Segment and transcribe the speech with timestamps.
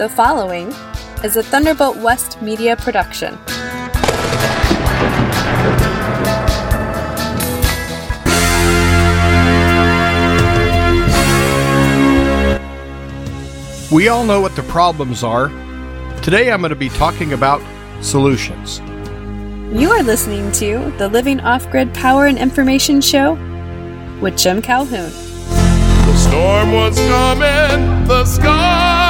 [0.00, 0.68] The following
[1.22, 3.38] is a Thunderbolt West media production.
[13.94, 15.48] We all know what the problems are.
[16.22, 17.60] Today I'm going to be talking about
[18.02, 18.78] solutions.
[19.78, 23.34] You are listening to the Living Off Grid Power and Information Show
[24.22, 25.10] with Jim Calhoun.
[25.10, 29.09] The storm was coming, the sky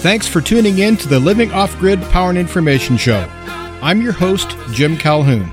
[0.00, 3.28] Thanks for tuning in to the Living Off Grid Power and Information Show.
[3.82, 5.52] I'm your host, Jim Calhoun.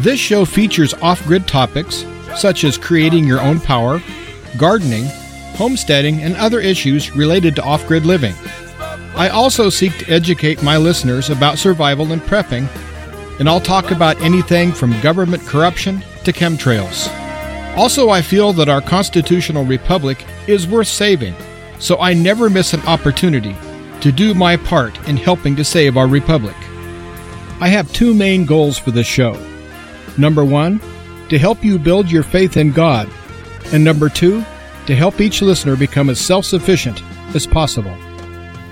[0.00, 2.04] This show features off grid topics
[2.36, 4.02] such as creating your own power,
[4.58, 5.06] gardening,
[5.56, 8.34] homesteading, and other issues related to off grid living.
[9.16, 12.68] I also seek to educate my listeners about survival and prepping,
[13.40, 17.08] and I'll talk about anything from government corruption to chemtrails.
[17.74, 21.34] Also, I feel that our constitutional republic is worth saving,
[21.80, 23.56] so I never miss an opportunity
[24.00, 26.56] to do my part in helping to save our republic.
[27.60, 29.36] I have two main goals for this show.
[30.16, 30.80] Number one,
[31.28, 33.08] to help you build your faith in God,
[33.72, 34.44] and number two,
[34.86, 37.02] to help each listener become as self sufficient
[37.34, 37.96] as possible.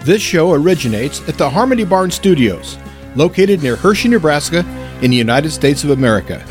[0.05, 2.79] This show originates at the Harmony Barn Studios,
[3.15, 4.65] located near Hershey, Nebraska,
[5.03, 6.45] in the United States of America.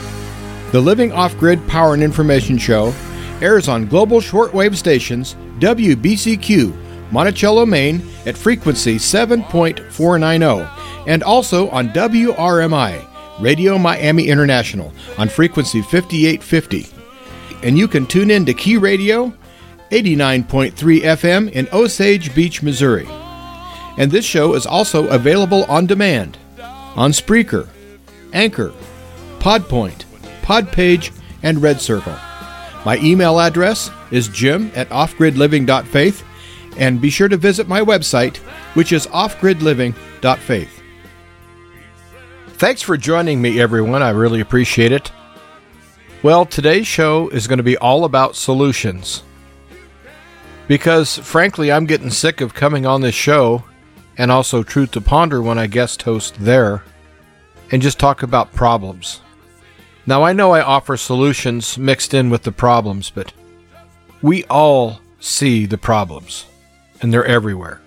[0.72, 2.94] The Living Off Grid Power and Information Show
[3.42, 10.70] airs on global shortwave stations WBCQ, Monticello, Maine, at frequency 7.490,
[11.08, 13.06] and also on WRMI,
[13.40, 16.88] Radio Miami International, on frequency 5850.
[17.64, 19.34] And you can tune in to Key Radio,
[19.92, 23.08] 89.3 FM in Osage Beach, Missouri.
[23.98, 26.38] And this show is also available on demand
[26.96, 27.70] on Spreaker,
[28.34, 28.74] Anchor,
[29.40, 30.06] Podpoint,
[30.42, 31.12] Podpage,
[31.44, 32.16] and Red Circle.
[32.88, 36.24] My email address is jim at offgridliving.faith,
[36.78, 38.38] and be sure to visit my website,
[38.76, 40.82] which is offgridliving.faith.
[42.48, 44.02] Thanks for joining me, everyone.
[44.02, 45.12] I really appreciate it.
[46.24, 49.22] Well, today's show is going to be all about solutions.
[50.70, 53.66] Because, frankly, I'm getting sick of coming on this show
[54.18, 56.86] and also Truth to Ponder when I guest host there
[57.70, 59.20] and just talk about problems.
[60.08, 63.34] Now, I know I offer solutions mixed in with the problems, but
[64.22, 66.46] we all see the problems,
[67.02, 67.82] and they're everywhere.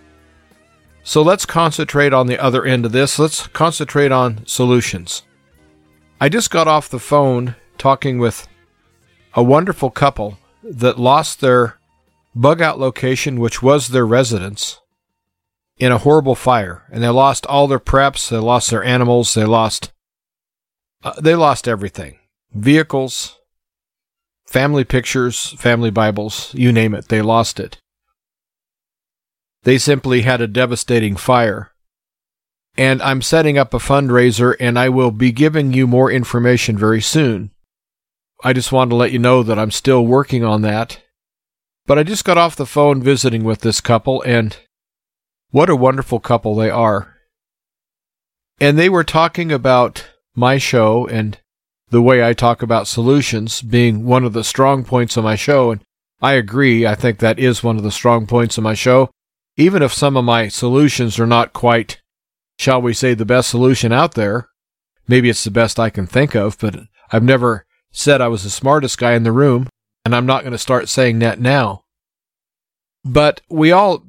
[1.03, 3.19] So let's concentrate on the other end of this.
[3.19, 5.23] Let's concentrate on solutions.
[6.21, 8.47] I just got off the phone talking with
[9.33, 11.79] a wonderful couple that lost their
[12.35, 14.81] bug out location, which was their residence,
[15.79, 16.83] in a horrible fire.
[16.93, 19.91] And they lost all their preps, they lost their animals, they lost
[21.03, 22.19] uh, they lost everything.
[22.53, 23.39] Vehicles,
[24.47, 27.79] family pictures, family Bibles, you name it, they lost it.
[29.63, 31.71] They simply had a devastating fire.
[32.77, 37.03] And I'm setting up a fundraiser and I will be giving you more information very
[37.03, 37.51] soon.
[38.43, 41.03] I just wanted to let you know that I'm still working on that.
[41.87, 44.57] But I just got off the phone visiting with this couple and
[45.51, 47.17] what a wonderful couple they are.
[48.61, 51.39] And they were talking about my show and
[51.91, 55.73] the way I talk about solutions being one of the strong points of my show.
[55.73, 55.83] And
[56.23, 56.87] I agree.
[56.87, 59.11] I think that is one of the strong points of my show.
[59.57, 62.01] Even if some of my solutions are not quite,
[62.59, 64.49] shall we say, the best solution out there,
[65.09, 66.77] maybe it's the best I can think of, but
[67.13, 69.69] I've never said I was the smartest guy in the room,
[70.05, 71.83] and I'm not going to start saying that now.
[73.05, 74.05] But we all,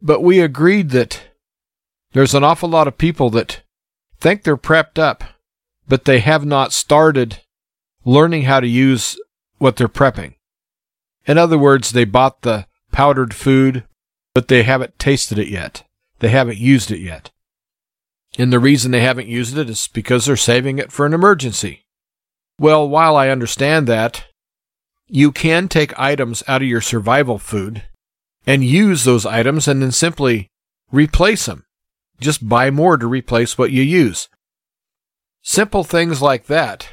[0.00, 1.20] but we agreed that
[2.12, 3.62] there's an awful lot of people that
[4.18, 5.24] think they're prepped up,
[5.90, 7.40] but they have not started
[8.04, 9.18] learning how to use
[9.58, 10.34] what they're prepping.
[11.26, 13.82] In other words, they bought the powdered food,
[14.32, 15.82] but they haven't tasted it yet.
[16.20, 17.32] They haven't used it yet.
[18.38, 21.84] And the reason they haven't used it is because they're saving it for an emergency.
[22.56, 24.26] Well, while I understand that,
[25.08, 27.82] you can take items out of your survival food
[28.46, 30.46] and use those items and then simply
[30.92, 31.64] replace them.
[32.20, 34.28] just buy more to replace what you use.
[35.42, 36.88] Simple things like that.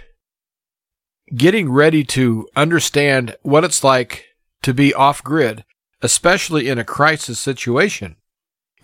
[1.35, 4.25] Getting ready to understand what it's like
[4.61, 5.65] to be off grid,
[6.01, 8.15] especially in a crisis situation,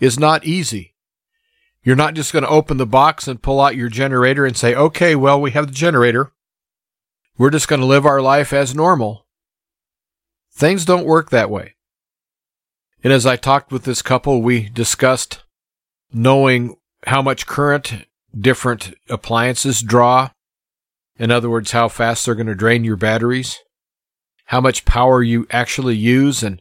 [0.00, 0.94] is not easy.
[1.82, 4.74] You're not just going to open the box and pull out your generator and say,
[4.74, 6.32] okay, well, we have the generator.
[7.36, 9.26] We're just going to live our life as normal.
[10.52, 11.74] Things don't work that way.
[13.02, 15.42] And as I talked with this couple, we discussed
[16.12, 16.76] knowing
[17.06, 18.06] how much current
[18.38, 20.30] different appliances draw.
[21.16, 23.58] In other words, how fast they're going to drain your batteries,
[24.46, 26.60] how much power you actually use, and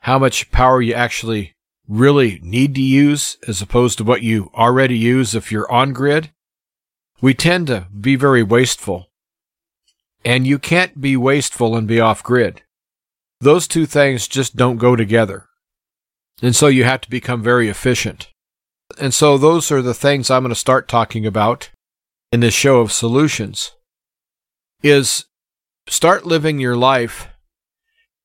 [0.00, 1.54] how much power you actually
[1.88, 6.32] really need to use as opposed to what you already use if you're on grid.
[7.20, 9.10] We tend to be very wasteful.
[10.24, 12.62] And you can't be wasteful and be off grid.
[13.40, 15.46] Those two things just don't go together.
[16.40, 18.31] And so you have to become very efficient.
[18.98, 21.70] And so those are the things I'm going to start talking about
[22.30, 23.72] in this show of solutions
[24.82, 25.26] is
[25.86, 27.28] start living your life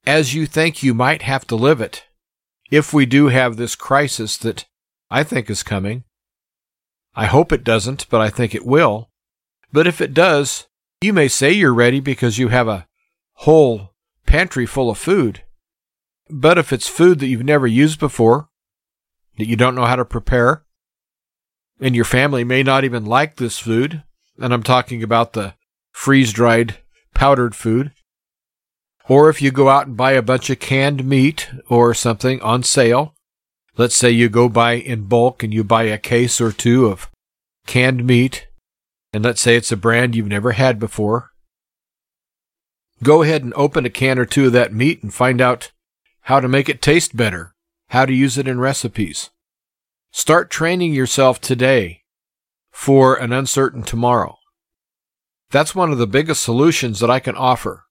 [0.06, 2.06] as you think you might have to live it
[2.72, 4.66] if we do have this crisis that
[5.10, 6.04] I think is coming.
[7.16, 9.10] I hope it doesn't, but I think it will.
[9.72, 10.68] But if it does,
[11.02, 12.88] you may say you're ready because you have a
[13.34, 13.94] whole
[14.26, 15.44] pantry full of food.
[16.30, 18.50] But if it's food that you've never used before,
[19.38, 20.64] that you don't know how to prepare,
[21.80, 24.04] and your family may not even like this food,
[24.40, 25.54] and I'm talking about the
[25.92, 26.78] freeze dried
[27.14, 27.92] powdered food,
[29.08, 32.64] or if you go out and buy a bunch of canned meat or something on
[32.64, 33.16] sale,
[33.78, 37.10] let's say you go buy in bulk and you buy a case or two of
[37.66, 38.48] canned meat,
[39.14, 41.32] and let's say it's a brand you've never had before,
[43.04, 45.72] go ahead and open a can or two of that meat and find out
[46.22, 47.54] how to make it taste better,
[47.90, 49.30] how to use it in recipes.
[50.12, 52.04] Start training yourself today
[52.72, 54.38] for an uncertain tomorrow.
[55.50, 57.86] That's one of the biggest solutions that I can offer.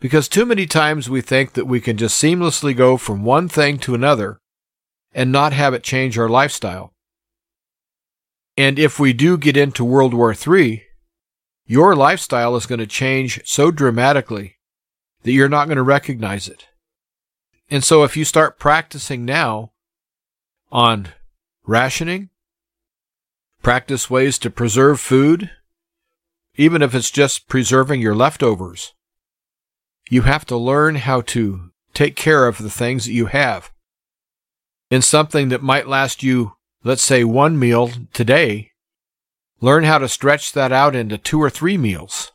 [0.00, 3.78] Because too many times we think that we can just seamlessly go from one thing
[3.78, 4.40] to another
[5.12, 6.92] and not have it change our lifestyle.
[8.56, 10.82] And if we do get into World War III,
[11.64, 14.56] your lifestyle is going to change so dramatically
[15.22, 16.66] that you're not going to recognize it.
[17.68, 19.72] And so if you start practicing now
[20.70, 21.08] on
[21.66, 22.30] rationing,
[23.62, 25.50] practice ways to preserve food,
[26.56, 28.94] even if it's just preserving your leftovers,
[30.08, 33.72] you have to learn how to take care of the things that you have.
[34.90, 36.52] In something that might last you,
[36.84, 38.70] let's say, one meal today,
[39.60, 42.30] learn how to stretch that out into two or three meals.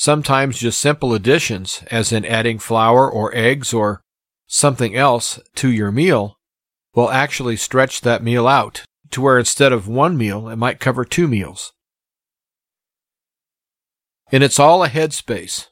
[0.00, 4.00] Sometimes just simple additions, as in adding flour or eggs or
[4.46, 6.38] something else to your meal,
[6.94, 11.04] will actually stretch that meal out to where instead of one meal, it might cover
[11.04, 11.74] two meals.
[14.32, 15.66] And it's all a headspace.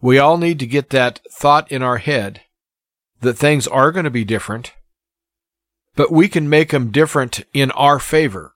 [0.00, 2.42] We all need to get that thought in our head
[3.22, 4.72] that things are going to be different,
[5.96, 8.54] but we can make them different in our favor.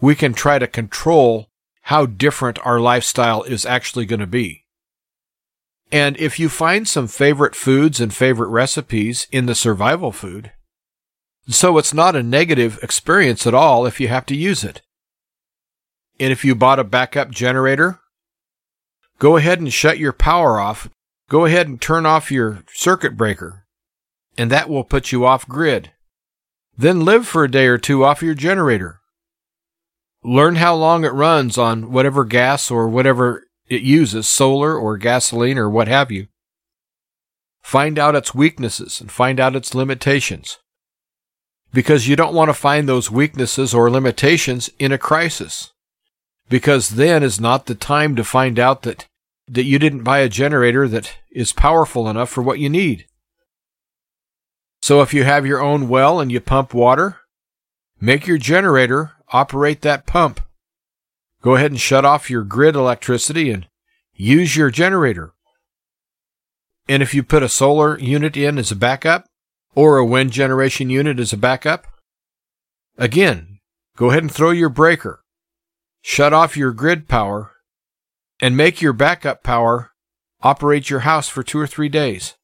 [0.00, 1.49] We can try to control
[1.82, 4.64] how different our lifestyle is actually going to be.
[5.92, 10.52] And if you find some favorite foods and favorite recipes in the survival food,
[11.48, 14.82] so it's not a negative experience at all if you have to use it.
[16.20, 17.98] And if you bought a backup generator,
[19.18, 20.88] go ahead and shut your power off.
[21.28, 23.66] Go ahead and turn off your circuit breaker,
[24.36, 25.92] and that will put you off grid.
[26.76, 28.99] Then live for a day or two off your generator.
[30.22, 35.56] Learn how long it runs on whatever gas or whatever it uses, solar or gasoline
[35.56, 36.26] or what have you.
[37.62, 40.58] Find out its weaknesses and find out its limitations.
[41.72, 45.72] Because you don't want to find those weaknesses or limitations in a crisis.
[46.48, 49.06] Because then is not the time to find out that,
[49.46, 53.06] that you didn't buy a generator that is powerful enough for what you need.
[54.82, 57.18] So if you have your own well and you pump water,
[58.00, 60.40] make your generator operate that pump.
[61.42, 63.66] Go ahead and shut off your grid electricity and
[64.14, 65.32] use your generator.
[66.88, 69.26] And if you put a solar unit in as a backup
[69.74, 71.86] or a wind generation unit as a backup,
[72.98, 73.60] again,
[73.96, 75.22] go ahead and throw your breaker,
[76.02, 77.52] shut off your grid power,
[78.42, 79.92] and make your backup power
[80.42, 82.34] operate your house for two or three days.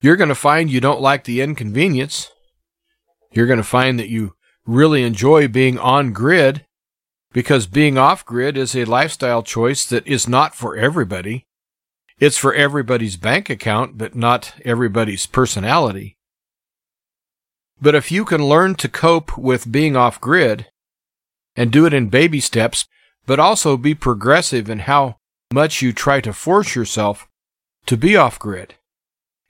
[0.00, 2.30] You're going to find you don't like the inconvenience.
[3.32, 4.34] You're going to find that you
[4.66, 6.64] really enjoy being on grid
[7.32, 11.46] because being off grid is a lifestyle choice that is not for everybody.
[12.18, 16.16] It's for everybody's bank account, but not everybody's personality.
[17.80, 20.66] But if you can learn to cope with being off grid
[21.56, 22.86] and do it in baby steps,
[23.26, 25.16] but also be progressive in how
[25.52, 27.26] much you try to force yourself
[27.86, 28.74] to be off grid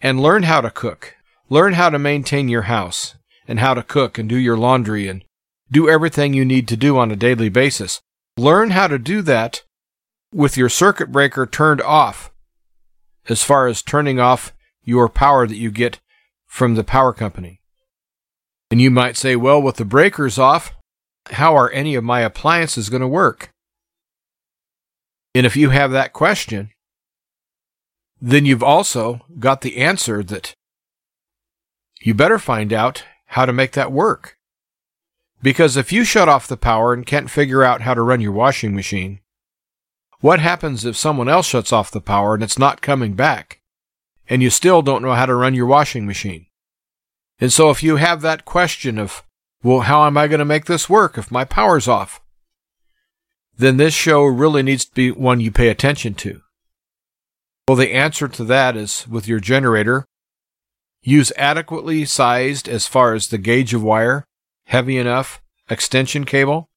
[0.01, 1.17] and learn how to cook,
[1.49, 3.17] learn how to maintain your house
[3.51, 5.25] and how to cook and do your laundry and
[5.73, 8.01] do everything you need to do on a daily basis.
[8.37, 9.65] Learn how to do that
[10.33, 12.31] with your circuit breaker turned off
[13.29, 14.55] as far as turning off
[14.85, 15.99] your power that you get
[16.47, 17.61] from the power company.
[18.71, 20.73] And you might say, well, with the breakers off,
[21.33, 23.51] how are any of my appliances going to work?
[25.35, 26.71] And if you have that question,
[28.21, 30.55] then you've also got the answer that
[32.01, 34.37] you better find out how to make that work.
[35.41, 38.33] Because if you shut off the power and can't figure out how to run your
[38.33, 39.21] washing machine,
[40.21, 43.61] what happens if someone else shuts off the power and it's not coming back?
[44.29, 46.47] And you still don't know how to run your washing machine?
[47.41, 49.23] And so if you have that question of,
[49.63, 52.21] well, how am I going to make this work if my power's off?
[53.57, 56.41] Then this show really needs to be one you pay attention to.
[57.69, 60.07] Well, the answer to that is with your generator,
[61.03, 64.25] use adequately sized as far as the gauge of wire,
[64.67, 66.69] heavy enough extension cable,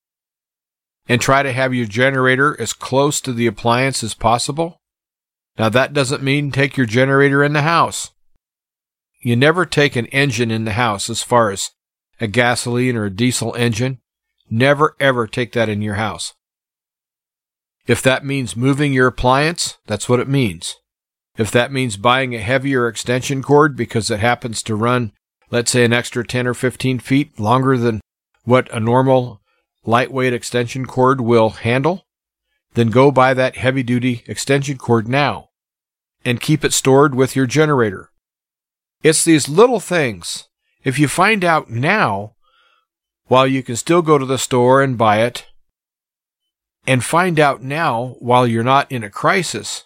[1.08, 4.80] and try to have your generator as close to the appliance as possible.
[5.58, 8.12] Now, that doesn't mean take your generator in the house.
[9.22, 11.72] You never take an engine in the house as far as
[12.20, 14.00] a gasoline or a diesel engine.
[14.50, 16.34] Never ever take that in your house.
[17.86, 20.77] If that means moving your appliance, that's what it means.
[21.38, 25.13] If that means buying a heavier extension cord because it happens to run,
[25.50, 28.02] let's say, an extra 10 or 15 feet longer than
[28.44, 29.42] what a normal
[29.86, 32.06] lightweight extension cord will handle,
[32.75, 35.50] then go buy that heavy duty extension cord now
[36.24, 38.12] and keep it stored with your generator.
[39.02, 40.48] It's these little things.
[40.84, 42.36] If you find out now,
[43.25, 45.48] while you can still go to the store and buy it,
[46.86, 49.86] and find out now while you're not in a crisis,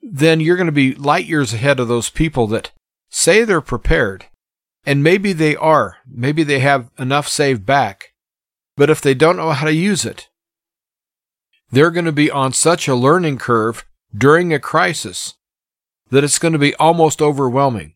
[0.00, 2.72] then you're going to be light years ahead of those people that
[3.08, 4.26] say they're prepared.
[4.84, 5.96] And maybe they are.
[6.06, 8.14] Maybe they have enough saved back.
[8.76, 10.28] But if they don't know how to use it,
[11.70, 13.84] they're going to be on such a learning curve
[14.16, 15.34] during a crisis
[16.10, 17.94] that it's going to be almost overwhelming.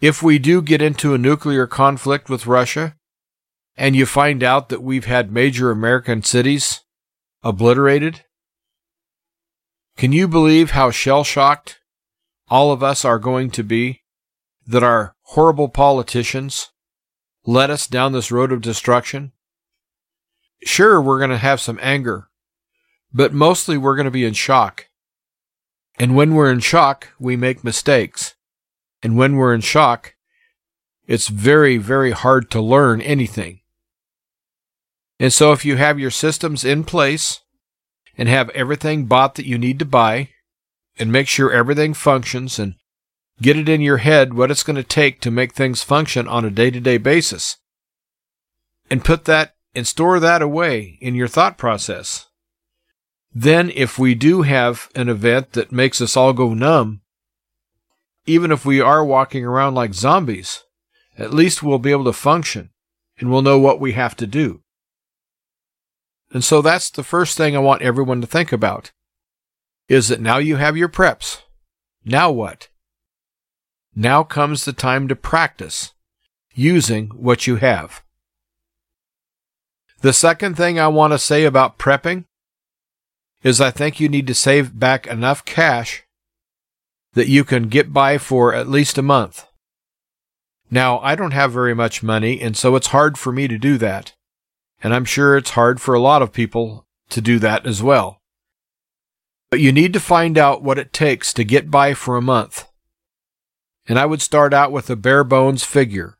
[0.00, 2.96] If we do get into a nuclear conflict with Russia,
[3.76, 6.80] and you find out that we've had major American cities
[7.42, 8.24] obliterated,
[9.96, 11.80] can you believe how shell shocked
[12.48, 14.02] all of us are going to be
[14.66, 16.70] that our horrible politicians
[17.46, 19.32] led us down this road of destruction?
[20.64, 22.28] Sure, we're going to have some anger,
[23.12, 24.88] but mostly we're going to be in shock.
[25.98, 28.34] And when we're in shock, we make mistakes.
[29.02, 30.14] And when we're in shock,
[31.06, 33.60] it's very, very hard to learn anything.
[35.18, 37.40] And so if you have your systems in place
[38.16, 40.30] and have everything bought that you need to buy
[40.98, 42.74] and make sure everything functions and
[43.40, 46.44] Get it in your head what it's going to take to make things function on
[46.44, 47.58] a day to day basis.
[48.90, 52.28] And put that and store that away in your thought process.
[53.34, 57.02] Then, if we do have an event that makes us all go numb,
[58.24, 60.62] even if we are walking around like zombies,
[61.18, 62.70] at least we'll be able to function
[63.18, 64.62] and we'll know what we have to do.
[66.32, 68.92] And so that's the first thing I want everyone to think about
[69.88, 71.42] is that now you have your preps.
[72.04, 72.68] Now what?
[73.94, 75.92] Now comes the time to practice
[76.54, 78.02] using what you have.
[80.00, 82.24] The second thing I want to say about prepping
[83.42, 86.04] is I think you need to save back enough cash
[87.14, 89.46] that you can get by for at least a month.
[90.70, 93.78] Now, I don't have very much money, and so it's hard for me to do
[93.78, 94.14] that.
[94.86, 98.22] And I'm sure it's hard for a lot of people to do that as well.
[99.50, 102.66] But you need to find out what it takes to get by for a month
[103.88, 106.18] and I would start out with a bare bones figure.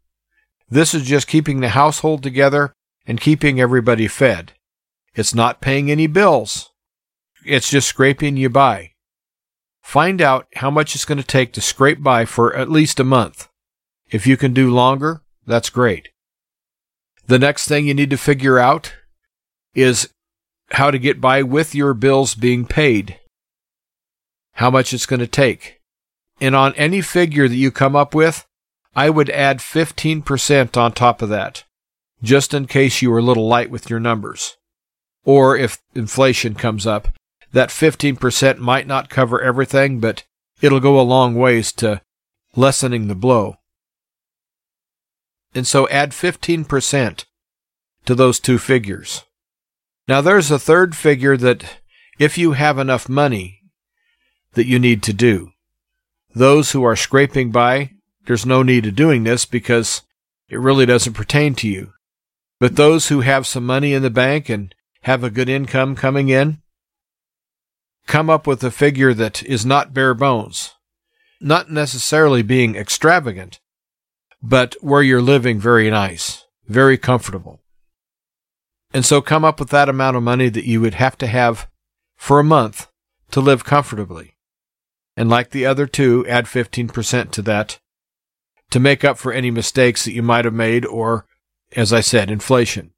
[0.68, 2.72] This is just keeping the household together
[3.06, 4.52] and keeping everybody fed.
[5.14, 6.70] It's not paying any bills.
[7.44, 8.92] It's just scraping you by.
[9.82, 13.04] Find out how much it's going to take to scrape by for at least a
[13.04, 13.48] month.
[14.10, 16.08] If you can do longer, that's great.
[17.26, 18.94] The next thing you need to figure out
[19.74, 20.08] is
[20.72, 23.18] how to get by with your bills being paid.
[24.54, 25.80] How much it's going to take.
[26.40, 28.46] And on any figure that you come up with,
[28.94, 31.64] I would add 15% on top of that,
[32.22, 34.56] just in case you were a little light with your numbers.
[35.24, 37.08] Or if inflation comes up,
[37.52, 40.24] that 15% might not cover everything, but
[40.60, 42.00] it'll go a long ways to
[42.54, 43.56] lessening the blow.
[45.56, 47.24] And so add 15%
[48.04, 49.24] to those two figures.
[50.06, 51.80] Now there's a third figure that
[52.18, 53.62] if you have enough money
[54.52, 55.50] that you need to do.
[56.34, 57.92] Those who are scraping by,
[58.26, 60.02] there's no need of doing this because
[60.48, 61.92] it really doesn't pertain to you.
[62.58, 66.28] But those who have some money in the bank and have a good income coming
[66.28, 66.58] in,
[68.06, 70.74] come up with a figure that is not bare bones,
[71.40, 73.60] not necessarily being extravagant,
[74.48, 77.60] but where you're living very nice, very comfortable.
[78.92, 81.68] And so come up with that amount of money that you would have to have
[82.16, 82.86] for a month
[83.32, 84.36] to live comfortably.
[85.16, 87.80] And like the other two, add 15% to that
[88.70, 91.26] to make up for any mistakes that you might have made or,
[91.74, 92.92] as I said, inflation.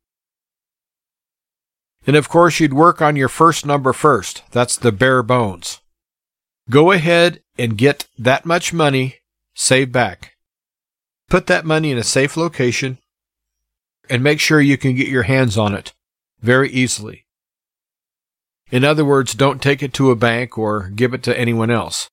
[2.07, 4.43] And of course, you'd work on your first number first.
[4.50, 5.81] That's the bare bones.
[6.69, 9.17] Go ahead and get that much money
[9.55, 10.38] saved back.
[11.28, 12.99] Put that money in a safe location
[14.08, 15.92] and make sure you can get your hands on it
[16.40, 17.26] very easily.
[18.70, 22.11] In other words, don't take it to a bank or give it to anyone else.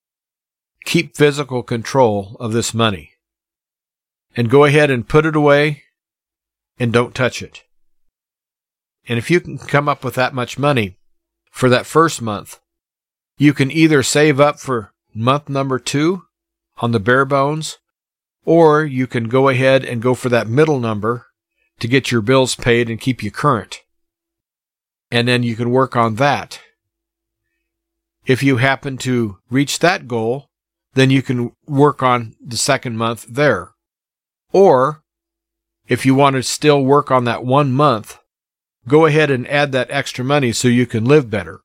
[0.85, 3.11] Keep physical control of this money.
[4.35, 5.83] And go ahead and put it away
[6.77, 7.63] and don't touch it.
[9.07, 10.97] And if you can come up with that much money
[11.51, 12.59] for that first month,
[13.37, 16.23] you can either save up for month number two
[16.77, 17.77] on the bare bones,
[18.45, 21.27] or you can go ahead and go for that middle number
[21.79, 23.81] to get your bills paid and keep you current.
[25.11, 26.61] And then you can work on that.
[28.25, 30.49] If you happen to reach that goal,
[30.93, 33.71] then you can work on the second month there.
[34.51, 35.03] Or
[35.87, 38.17] if you want to still work on that one month,
[38.87, 41.61] go ahead and add that extra money so you can live better.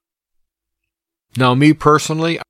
[1.36, 2.40] Now, me personally,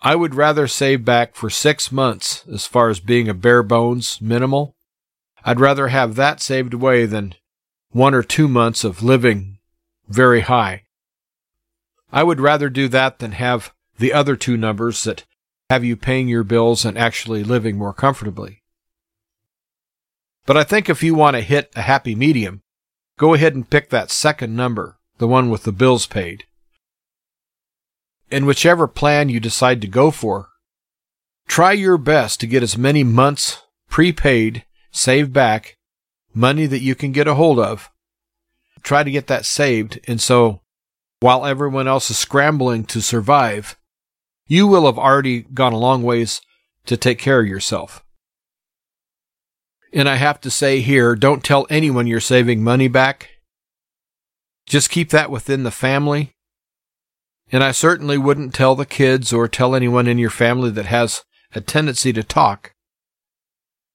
[0.00, 4.20] I would rather save back for six months as far as being a bare bones
[4.20, 4.76] minimal.
[5.44, 7.34] I'd rather have that saved away than
[7.90, 9.58] one or two months of living
[10.08, 10.84] very high.
[12.12, 15.24] I would rather do that than have the other two numbers that
[15.68, 18.62] have you paying your bills and actually living more comfortably.
[20.46, 22.62] But I think if you want to hit a happy medium,
[23.18, 26.44] go ahead and pick that second number, the one with the bills paid.
[28.30, 30.48] In whichever plan you decide to go for,
[31.46, 35.78] try your best to get as many months prepaid, saved back,
[36.34, 37.90] money that you can get a hold of.
[38.82, 40.60] Try to get that saved, and so
[41.20, 43.76] while everyone else is scrambling to survive,
[44.46, 46.40] you will have already gone a long ways
[46.86, 48.04] to take care of yourself.
[49.92, 53.30] And I have to say here, don't tell anyone you're saving money back.
[54.66, 56.34] Just keep that within the family.
[57.50, 61.24] And I certainly wouldn't tell the kids or tell anyone in your family that has
[61.54, 62.74] a tendency to talk.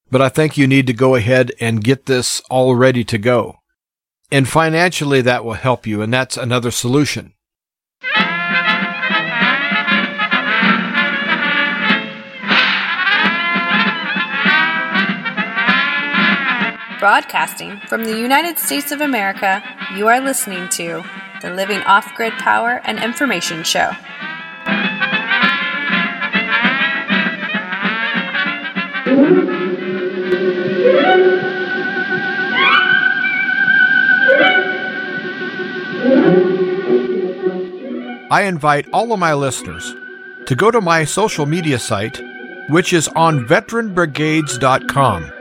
[0.10, 3.58] But I think you need to go ahead and get this all ready to go.
[4.32, 7.34] And financially, that will help you, and that's another solution.
[17.00, 19.62] Broadcasting from the United States of America,
[19.96, 21.04] you are listening to
[21.44, 23.92] the Living Off Grid Power and Information Show.
[38.32, 39.94] I invite all of my listeners
[40.46, 42.22] to go to my social media site,
[42.70, 45.32] which is on veteranbrigades.com.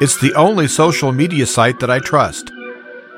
[0.00, 2.50] It's the only social media site that I trust,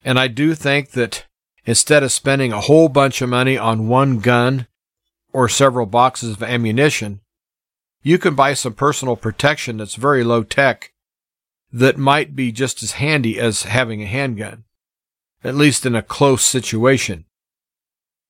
[0.05, 1.27] And I do think that
[1.65, 4.67] instead of spending a whole bunch of money on one gun
[5.33, 7.21] or several boxes of ammunition,
[8.03, 10.92] you can buy some personal protection that's very low tech
[11.73, 14.65] that might be just as handy as having a handgun,
[15.43, 17.25] at least in a close situation.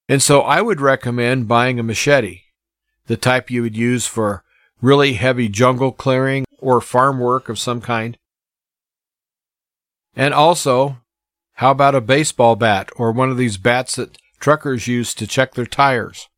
[0.09, 2.43] And so I would recommend buying a machete,
[3.07, 4.45] the type you would use for
[4.83, 8.19] really heavy jungle clearing or farm work of some kind?
[10.15, 10.99] And also,
[11.55, 15.55] how about a baseball bat or one of these bats that truckers use to check
[15.55, 16.29] their tires?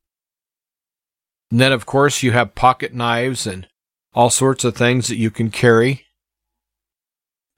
[1.51, 3.67] And then, of course, you have pocket knives and
[4.13, 6.04] all sorts of things that you can carry.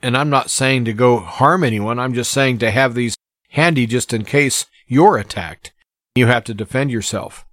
[0.06, 3.16] And I'm not saying to go harm anyone, I'm just saying to have these
[3.48, 5.72] handy just in case you're attacked.
[6.14, 7.44] You have to defend yourself.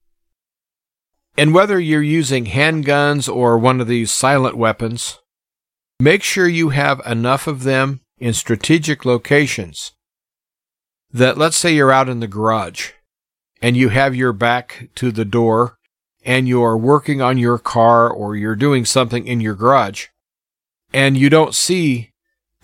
[1.36, 5.18] And whether you're using handguns or one of these silent weapons,
[6.00, 9.94] make sure you have enough of them in strategic locations
[11.12, 12.92] that let's say you're out in the garage
[13.64, 15.80] and you have your back to the door
[16.24, 20.10] and you are working on your car or you're doing something in your garage
[20.94, 22.13] and you don't see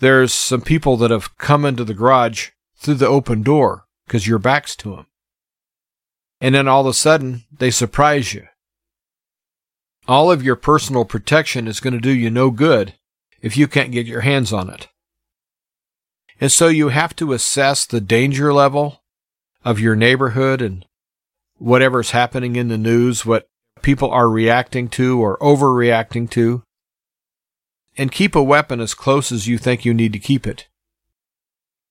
[0.00, 4.38] there's some people that have come into the garage through the open door because your
[4.38, 5.06] back's to them.
[6.40, 8.46] And then all of a sudden, they surprise you.
[10.08, 12.94] All of your personal protection is going to do you no good
[13.42, 14.88] if you can't get your hands on it.
[16.40, 19.02] And so you have to assess the danger level
[19.62, 20.86] of your neighborhood and
[21.58, 23.48] whatever's happening in the news, what
[23.82, 26.62] people are reacting to or overreacting to,
[28.00, 30.68] and keep a weapon as close as you think you need to keep it.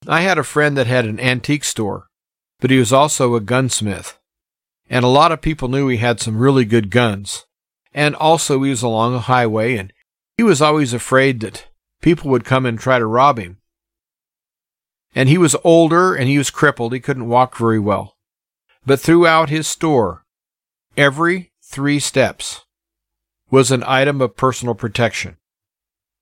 [0.07, 2.07] I had a friend that had an antique store,
[2.59, 4.17] but he was also a gunsmith.
[4.89, 7.45] And a lot of people knew he had some really good guns.
[7.93, 9.93] And also he was along a highway and
[10.35, 11.67] he was always afraid that
[12.01, 13.59] people would come and try to rob him.
[15.13, 16.91] And he was older and he was crippled.
[16.91, 18.17] He couldn't walk very well.
[18.83, 20.25] But throughout his store,
[20.97, 22.65] every three steps
[23.51, 25.37] was an item of personal protection.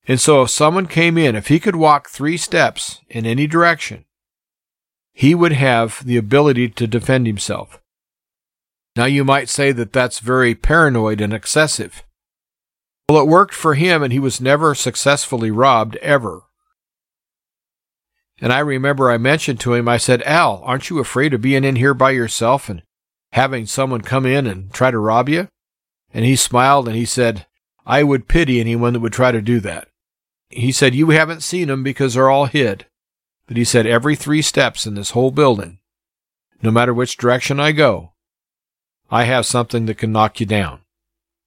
[0.08, 4.06] And so if someone came in, if he could walk three steps in any direction,
[5.12, 7.82] he would have the ability to defend himself.
[8.96, 12.04] Now you might say that that's very paranoid and excessive.
[13.10, 16.44] Well, it worked for him and he was never successfully robbed ever.
[18.40, 21.64] And I remember I mentioned to him, I said, Al, aren't you afraid of being
[21.64, 22.84] in here by yourself and
[23.34, 25.50] having someone come in and try to rob you?
[26.14, 27.46] And he smiled and he said,
[27.86, 29.88] I would pity anyone that would try to do that.
[30.50, 32.86] He said, You haven't seen them because they're all hid.
[33.48, 35.80] But he said, Every three steps in this whole building,
[36.62, 38.14] no matter which direction I go,
[39.10, 40.82] I have something that can knock you down.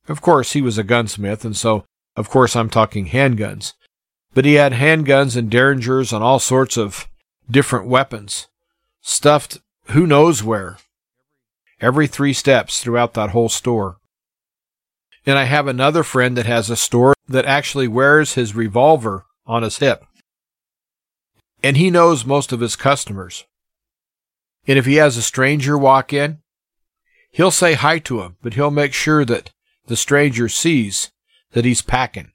[0.08, 1.84] Of course, he was a gunsmith, and so,
[2.16, 3.74] of course, I'm talking handguns.
[4.32, 7.08] But he had handguns and derringers and all sorts of
[7.50, 8.48] different weapons,
[9.00, 9.58] stuffed
[9.88, 10.78] who knows where,
[11.80, 13.98] every three steps throughout that whole store.
[15.26, 19.62] And I have another friend that has a store that actually wears his revolver on
[19.62, 20.04] his hip.
[21.62, 23.44] And he knows most of his customers.
[24.66, 26.38] And if he has a stranger walk in,
[27.30, 29.50] he'll say hi to him, but he'll make sure that
[29.86, 31.10] the stranger sees
[31.52, 32.32] that he's packing.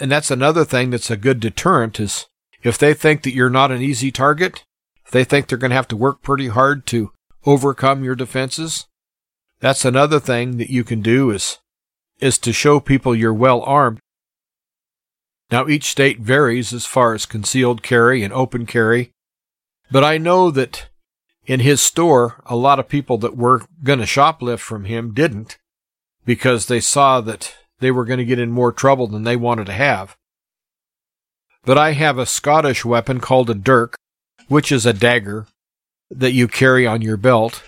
[0.00, 2.26] And that's another thing that's a good deterrent is
[2.62, 4.64] if they think that you're not an easy target,
[5.04, 7.12] if they think they're going to have to work pretty hard to
[7.46, 8.86] overcome your defenses,
[9.60, 11.58] that's another thing that you can do is
[12.20, 14.00] is to show people you're well armed.
[15.50, 19.12] Now each state varies as far as concealed carry and open carry,
[19.90, 20.88] but I know that
[21.46, 25.58] in his store a lot of people that were going to shoplift from him didn't
[26.24, 29.66] because they saw that they were going to get in more trouble than they wanted
[29.66, 30.16] to have.
[31.64, 33.96] But I have a Scottish weapon called a dirk,
[34.48, 35.46] which is a dagger
[36.10, 37.62] that you carry on your belt,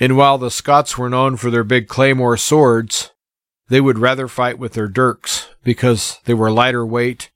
[0.00, 3.10] and while the Scots were known for their big claymore swords,
[3.68, 7.30] they would rather fight with their dirks because they were lighter weight,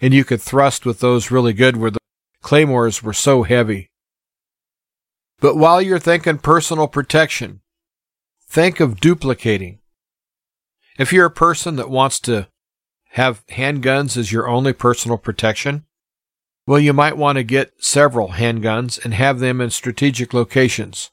[0.00, 1.98] and you could thrust with those really good where the
[2.42, 3.90] claymores were so heavy.
[5.40, 7.60] But while you're thinking personal protection,
[8.48, 9.80] think of duplicating.
[10.98, 12.48] If you're a person that wants to
[13.10, 15.84] have handguns as your only personal protection,
[16.66, 21.10] well, you might want to get several handguns and have them in strategic locations.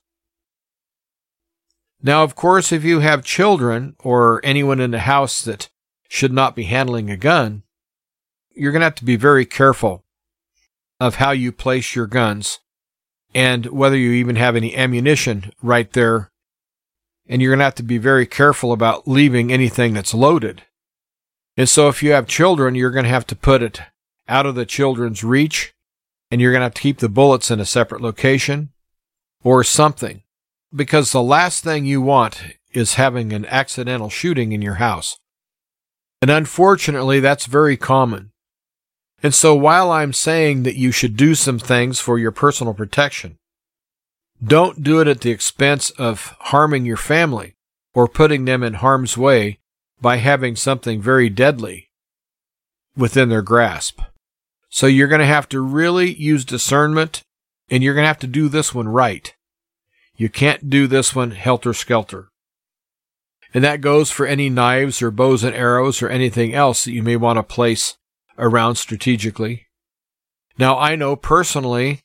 [2.03, 5.69] Now, of course, if you have children or anyone in the house that
[6.09, 7.63] should not be handling a gun,
[8.53, 10.03] you're going to have to be very careful
[10.99, 12.59] of how you place your guns
[13.33, 16.31] and whether you even have any ammunition right there.
[17.27, 20.63] And you're going to have to be very careful about leaving anything that's loaded.
[21.55, 23.81] And so if you have children, you're going to have to put it
[24.27, 25.73] out of the children's reach
[26.31, 28.69] and you're going to have to keep the bullets in a separate location
[29.43, 30.23] or something
[30.73, 32.41] because the last thing you want
[32.73, 35.17] is having an accidental shooting in your house.
[36.21, 38.31] And unfortunately, that's very common.
[39.23, 43.37] And so while I'm saying that you should do some things for your personal protection,
[44.43, 47.55] don't do it at the expense of harming your family.
[47.93, 49.59] or putting them in harm's way
[49.99, 51.89] by having something very deadly
[52.95, 53.99] within their grasp.
[54.69, 57.21] So you're going to have to really use discernment
[57.69, 59.33] and you're going to have to do this one right.
[60.21, 62.29] You can't do this one helter skelter.
[63.55, 67.01] And that goes for any knives or bows and arrows or anything else that you
[67.01, 67.97] may want to place
[68.37, 69.65] around strategically.
[70.59, 72.01] Now, I know personally,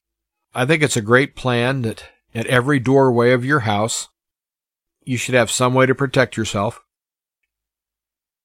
[0.54, 4.08] I think it's a great plan that at every doorway of your house,
[5.04, 6.80] you should have some way to protect yourself.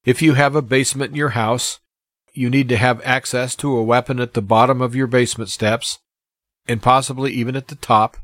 [0.04, 1.80] If you have a basement in your house,
[2.34, 6.00] you need to have access to a weapon at the bottom of your basement steps,
[6.68, 8.18] and possibly even at the top.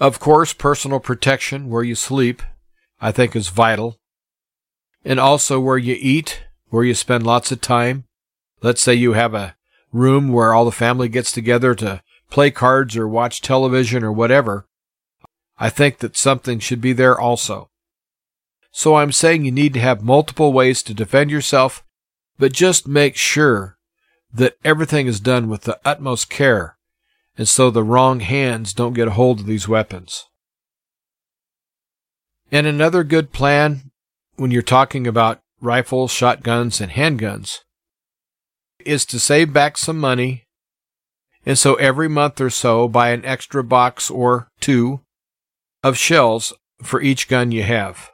[0.00, 2.42] Of course, personal protection where you sleep,
[3.00, 4.00] I think, is vital.
[5.04, 8.04] And also where you eat, where you spend lots of time.
[8.62, 9.56] Let's say you have a
[9.92, 14.66] room where all the family gets together to play cards or watch television or whatever.
[15.58, 17.70] I think that something should be there also.
[18.72, 21.84] So I'm saying you need to have multiple ways to defend yourself,
[22.38, 23.78] but just make sure
[24.32, 26.73] that everything is done with the utmost care,
[27.36, 30.26] and so the wrong hands don't get a hold of these weapons.
[32.52, 33.90] And another good plan
[34.36, 37.60] when you're talking about rifles, shotguns, and handguns
[38.84, 40.44] is to save back some money,
[41.46, 45.00] and so every month or so buy an extra box or two
[45.82, 48.10] of shells for each gun you have.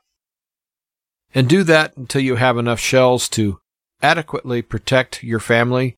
[1.34, 3.58] And do that until you have enough shells to
[4.02, 5.96] adequately protect your family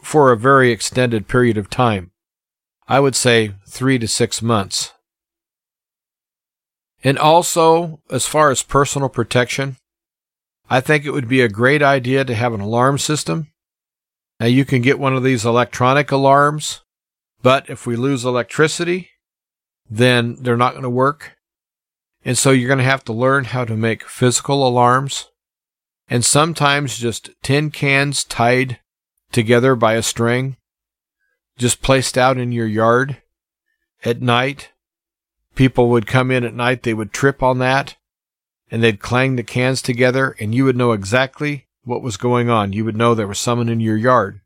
[0.00, 2.10] for a very extended period of time.
[2.86, 4.92] I would say three to six months.
[7.02, 9.76] And also, as far as personal protection,
[10.70, 13.48] I think it would be a great idea to have an alarm system.
[14.40, 16.80] Now, you can get one of these electronic alarms,
[17.42, 19.10] but if we lose electricity,
[19.88, 21.36] then they're not going to work.
[22.24, 25.28] And so you're going to have to learn how to make physical alarms
[26.08, 28.78] and sometimes just tin cans tied
[29.30, 30.56] together by a string,
[31.56, 33.22] just placed out in your yard
[34.04, 34.70] at night.
[35.54, 37.96] People would come in at night, they would trip on that,
[38.70, 42.72] and they'd clang the cans together, and you would know exactly what was going on.
[42.72, 44.40] You would know there was someone in your yard.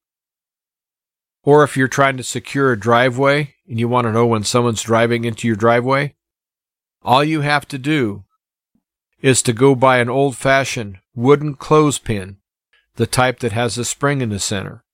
[1.43, 4.83] Or if you're trying to secure a driveway and you want to know when someone's
[4.83, 6.15] driving into your driveway,
[7.03, 8.25] all you have to do
[9.23, 12.37] is to go buy an old fashioned wooden clothespin,
[12.97, 14.85] the type that has a spring in the center.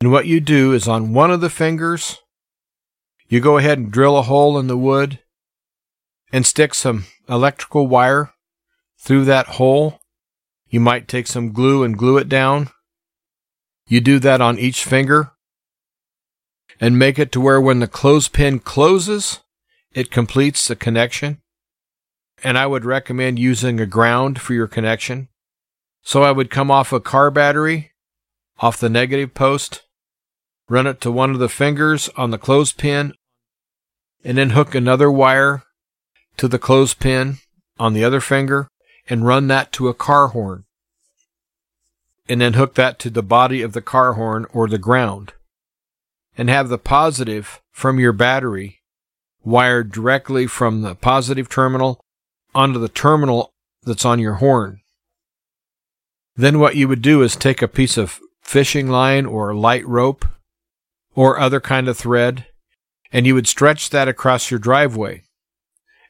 [0.00, 2.18] And what you do is on one of the fingers,
[3.28, 5.20] you go ahead and drill a hole in the wood
[6.32, 8.32] and stick some electrical wire
[8.98, 10.00] through that hole.
[10.68, 12.70] You might take some glue and glue it down.
[13.88, 15.32] You do that on each finger
[16.80, 19.40] and make it to where when the clothespin closes,
[19.92, 21.40] it completes the connection
[22.42, 25.28] and I would recommend using a ground for your connection.
[26.02, 27.92] So I would come off a car battery,
[28.58, 29.82] off the negative post,
[30.68, 33.14] run it to one of the fingers on the clothespin,
[34.24, 35.62] and then hook another wire
[36.36, 37.38] to the clothespin
[37.78, 38.68] on the other finger
[39.08, 40.64] and run that to a car horn.
[42.28, 45.32] And then hook that to the body of the car horn or the ground.
[46.36, 48.80] And have the positive from your battery
[49.44, 52.00] wired directly from the positive terminal
[52.54, 53.52] onto the terminal
[53.84, 54.80] that's on your horn.
[56.34, 60.26] Then what you would do is take a piece of fishing line or light rope
[61.16, 62.46] or other kind of thread
[63.10, 65.22] and you would stretch that across your driveway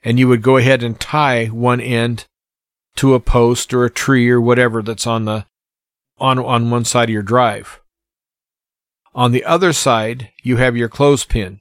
[0.02, 2.26] and you would go ahead and tie one end
[2.96, 5.46] to a post or a tree or whatever that's on the
[6.18, 7.80] on on one side of your drive.
[9.14, 11.60] On the other side, you have your clothespin.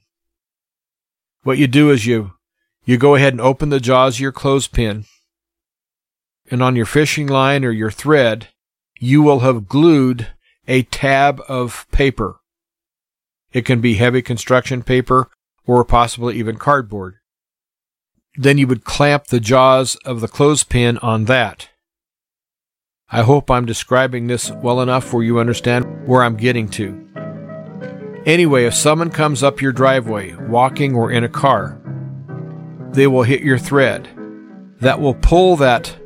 [1.42, 2.32] What you do is you
[2.84, 5.04] you go ahead and open the jaws of your clothespin,
[6.50, 8.48] and on your fishing line or your thread,
[8.98, 10.28] you will have glued
[10.68, 12.40] a tab of paper.
[13.52, 15.28] It can be heavy construction paper
[15.66, 17.16] or possibly even cardboard.
[18.36, 21.70] Then you would clamp the jaws of the clothespin on that.
[23.10, 27.02] I hope I'm describing this well enough where you understand where I'm getting to.
[28.26, 31.80] Anyway, if someone comes up your driveway, walking or in a car,
[32.90, 34.08] they will hit your thread.
[34.80, 35.96] That will pull that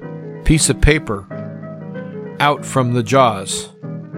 [0.44, 1.26] piece of paper
[2.38, 3.70] out from the jaws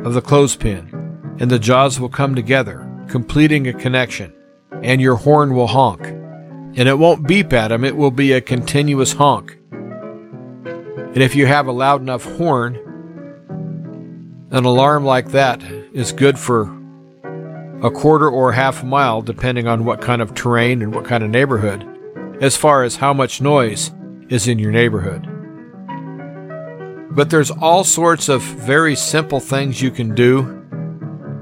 [0.04, 2.81] of the clothespin, and the jaws will come together,
[3.12, 4.32] completing a connection,
[4.82, 6.00] and your horn will honk.
[6.06, 9.58] And it won't beep at them, it will be a continuous honk.
[9.70, 12.76] And if you have a loud enough horn,
[14.50, 16.62] an alarm like that is good for
[17.82, 21.28] a quarter or half mile, depending on what kind of terrain and what kind of
[21.28, 21.86] neighborhood
[22.40, 23.90] as far as how much noise
[24.30, 25.28] is in your neighborhood.
[27.14, 30.61] But there's all sorts of very simple things you can do,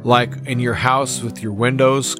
[0.04, 2.16] like in your house with your windows.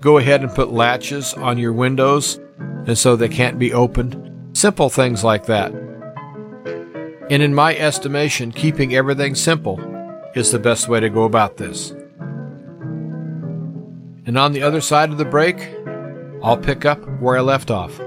[0.00, 2.38] Go ahead and put latches on your windows,
[2.86, 4.56] and so they can't be opened.
[4.56, 5.72] Simple things like that.
[7.30, 9.78] And in my estimation, keeping everything simple
[10.34, 11.90] is the best way to go about this.
[14.24, 15.56] And on the other side of the break,
[16.42, 18.00] I'll pick up where I left off.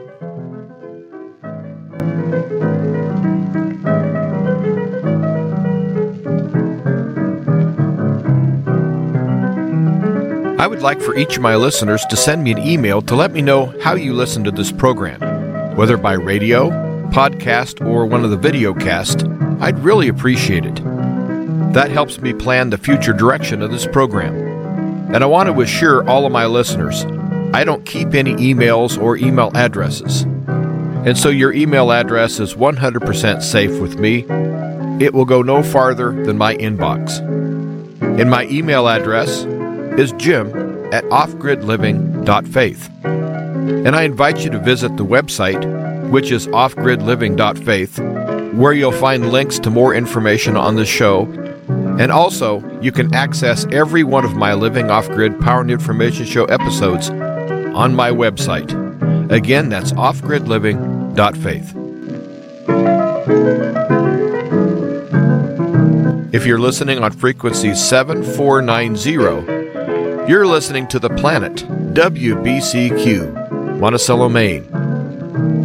[10.61, 13.31] I would like for each of my listeners to send me an email to let
[13.31, 16.69] me know how you listen to this program, whether by radio,
[17.09, 19.23] podcast, or one of the video casts.
[19.59, 20.75] I'd really appreciate it.
[21.73, 24.35] That helps me plan the future direction of this program.
[25.11, 27.05] And I want to assure all of my listeners
[27.55, 30.21] I don't keep any emails or email addresses.
[30.21, 34.27] And so your email address is 100% safe with me.
[35.03, 37.17] It will go no farther than my inbox.
[38.19, 39.43] And my email address
[39.97, 40.47] is jim
[40.93, 42.89] at offgridliving.faith.
[43.03, 47.99] And I invite you to visit the website, which is offgridliving.faith,
[48.53, 51.23] where you'll find links to more information on the show.
[51.99, 56.25] And also, you can access every one of my Living Off Grid Power and Information
[56.25, 58.71] Show episodes on my website.
[59.31, 61.75] Again, that's offgridliving.faith.
[66.33, 69.60] If you're listening on frequency 7490,
[70.27, 71.55] you're listening to The Planet,
[71.93, 74.63] WBCQ, Monticello, Maine.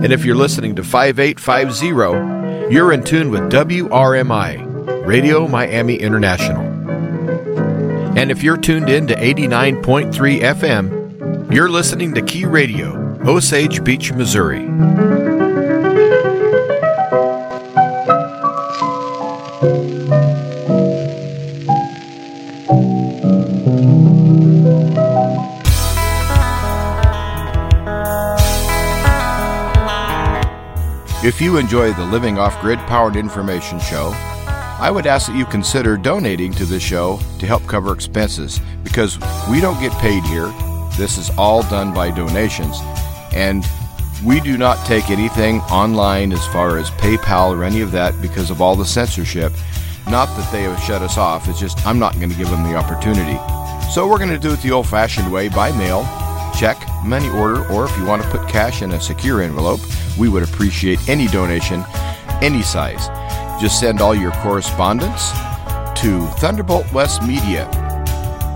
[0.02, 6.62] And if you're listening to 5850, you're in tune with WRMI, Radio Miami International.
[8.16, 14.12] And if you're tuned in to 89.3 FM, you're listening to Key Radio, Osage Beach,
[14.12, 14.66] Missouri.
[31.58, 34.12] Enjoy the Living Off Grid Power and Information Show,
[34.78, 39.18] I would ask that you consider donating to the show to help cover expenses because
[39.50, 40.52] we don't get paid here.
[40.98, 42.76] This is all done by donations,
[43.32, 43.64] and
[44.22, 48.50] we do not take anything online as far as PayPal or any of that because
[48.50, 49.52] of all the censorship.
[50.10, 52.64] Not that they have shut us off, it's just I'm not going to give them
[52.64, 53.38] the opportunity.
[53.90, 56.02] So we're going to do it the old fashioned way by mail,
[56.54, 59.80] check, money order, or if you want to put cash in a secure envelope,
[60.18, 61.84] we would appreciate any donation,
[62.42, 63.08] any size.
[63.60, 65.30] Just send all your correspondence
[66.00, 67.66] to Thunderbolt West Media,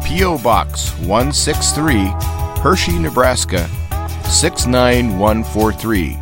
[0.05, 0.39] P.O.
[0.39, 2.13] Box 163,
[2.63, 3.69] Hershey, Nebraska
[4.25, 6.19] 69143.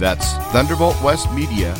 [0.00, 1.74] That's Thunderbolt West Media,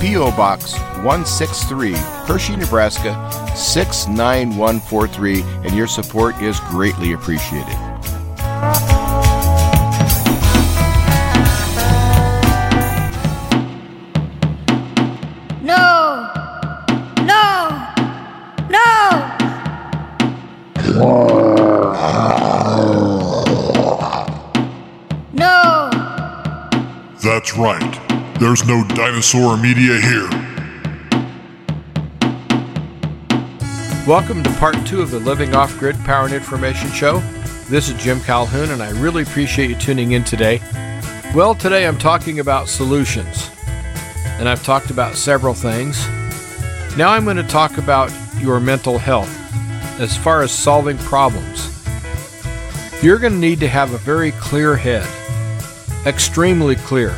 [0.00, 0.30] P.O.
[0.36, 1.92] Box 163,
[2.26, 3.14] Hershey, Nebraska
[3.56, 7.76] 69143, and your support is greatly appreciated.
[25.32, 25.88] No!
[27.22, 28.36] That's right.
[28.40, 30.28] There's no dinosaur media here.
[34.04, 37.20] Welcome to part two of the Living Off Grid Power and Information Show.
[37.68, 40.60] This is Jim Calhoun, and I really appreciate you tuning in today.
[41.36, 43.48] Well, today I'm talking about solutions,
[44.40, 46.04] and I've talked about several things.
[46.96, 49.30] Now I'm going to talk about your mental health
[50.00, 51.71] as far as solving problems.
[53.02, 55.08] You're going to need to have a very clear head,
[56.06, 57.12] extremely clear.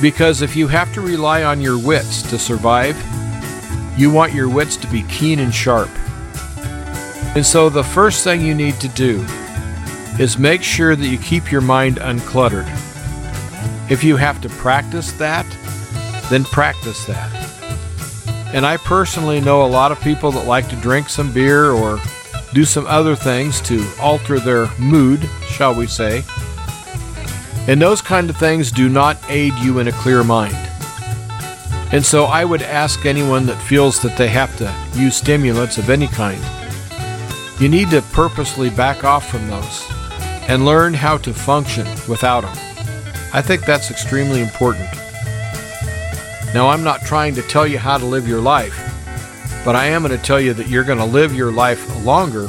[0.00, 2.96] Because if you have to rely on your wits to survive,
[3.98, 5.90] you want your wits to be keen and sharp.
[7.34, 9.26] And so the first thing you need to do
[10.20, 12.68] is make sure that you keep your mind uncluttered.
[13.90, 15.46] If you have to practice that,
[16.30, 17.32] then practice that.
[18.54, 22.00] And I personally know a lot of people that like to drink some beer or
[22.54, 26.24] do some other things to alter their mood, shall we say.
[27.66, 30.56] And those kind of things do not aid you in a clear mind.
[31.92, 35.90] And so I would ask anyone that feels that they have to use stimulants of
[35.90, 36.42] any kind,
[37.60, 39.86] you need to purposely back off from those
[40.48, 42.56] and learn how to function without them.
[43.34, 44.88] I think that's extremely important.
[46.54, 48.87] Now, I'm not trying to tell you how to live your life,
[49.68, 52.48] but I am going to tell you that you're going to live your life longer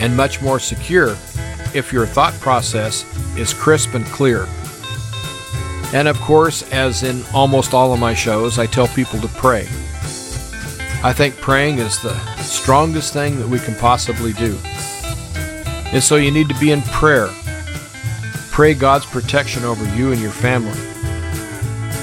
[0.00, 1.10] and much more secure
[1.76, 3.04] if your thought process
[3.36, 4.48] is crisp and clear.
[5.94, 9.68] And of course, as in almost all of my shows, I tell people to pray.
[11.04, 14.58] I think praying is the strongest thing that we can possibly do.
[15.92, 17.28] And so you need to be in prayer.
[18.50, 20.80] Pray God's protection over you and your family.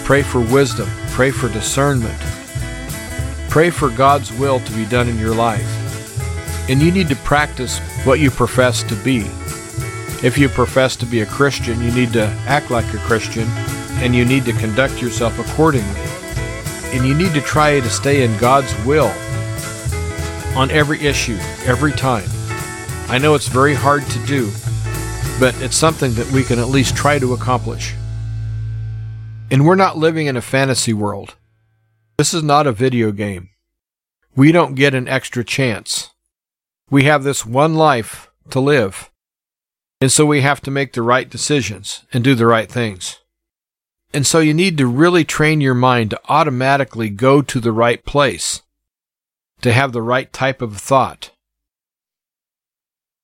[0.06, 0.88] Pray for wisdom.
[1.10, 2.45] Pray for discernment.
[3.56, 5.66] Pray for God's will to be done in your life.
[6.70, 9.20] And you need to practice what you profess to be.
[10.22, 13.48] If you profess to be a Christian, you need to act like a Christian
[14.04, 16.02] and you need to conduct yourself accordingly.
[16.94, 19.14] And you need to try to stay in God's will
[20.54, 22.28] on every issue, every time.
[23.08, 24.52] I know it's very hard to do,
[25.40, 27.94] but it's something that we can at least try to accomplish.
[29.50, 31.36] And we're not living in a fantasy world.
[32.18, 33.50] This is not a video game.
[34.38, 36.12] We don't get an extra chance.
[36.90, 39.12] We have this one life to live.
[40.00, 43.20] And so we have to make the right decisions and do the right things.
[44.14, 48.04] And so you need to really train your mind to automatically go to the right
[48.06, 48.62] place,
[49.62, 51.32] to have the right type of thought.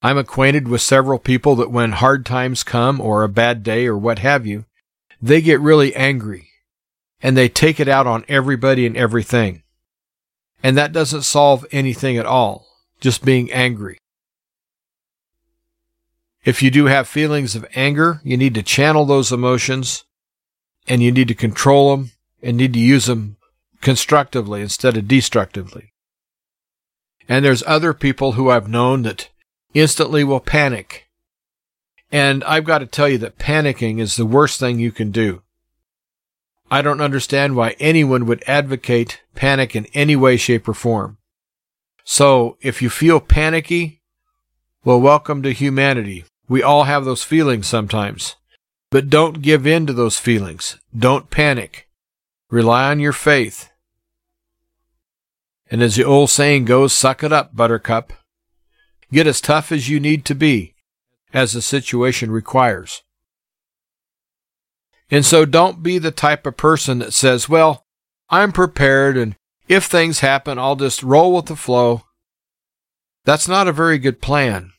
[0.02, 3.98] I'm acquainted with several people that when hard times come or a bad day or
[3.98, 4.66] what have you,
[5.22, 6.51] they get really angry
[7.22, 9.64] and they take it out on everybody and everything.
[10.64, 12.68] And that doesn't solve anything at all,
[13.00, 13.98] just being angry.
[16.44, 20.04] If you do have feelings of anger, you need to channel those emotions
[20.88, 22.12] and you need to control them
[22.42, 23.38] and need to use them
[23.82, 25.94] constructively instead of destructively.
[27.30, 29.30] And there's other people who I've known that
[29.74, 31.08] instantly will panic.
[32.12, 35.44] And I've got to tell you that panicking is the worst thing you can do.
[36.74, 41.18] I don't understand why anyone would advocate panic in any way, shape, or form.
[42.06, 44.00] So if you feel panicky,
[44.86, 46.24] well, welcome to humanity.
[46.48, 48.38] We all have those feelings sometimes.
[48.90, 50.78] But don't give in to those feelings.
[50.98, 51.90] Don't panic.
[52.50, 53.70] Rely on your faith.
[55.70, 58.14] And as the old saying goes, suck it up, buttercup.
[59.12, 60.74] Get as tough as you need to be,
[61.34, 63.04] as the situation requires.
[65.12, 67.86] And so don't be the type of person that says, well,
[68.30, 69.36] I'm prepared and
[69.68, 72.04] if things happen, I'll just roll with the flow.
[73.26, 74.72] That's not a very good plan.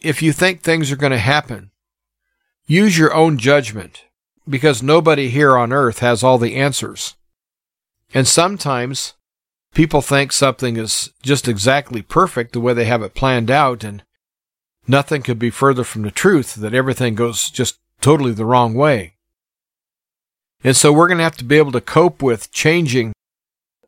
[0.00, 1.70] If you think things are going to happen,
[2.70, 4.04] Use your own judgment,
[4.48, 7.16] because nobody here on earth has all the answers.
[8.14, 9.14] And sometimes
[9.74, 14.04] people think something is just exactly perfect the way they have it planned out, and
[14.86, 19.14] nothing could be further from the truth that everything goes just totally the wrong way.
[20.62, 23.12] And so we're going to have to be able to cope with changing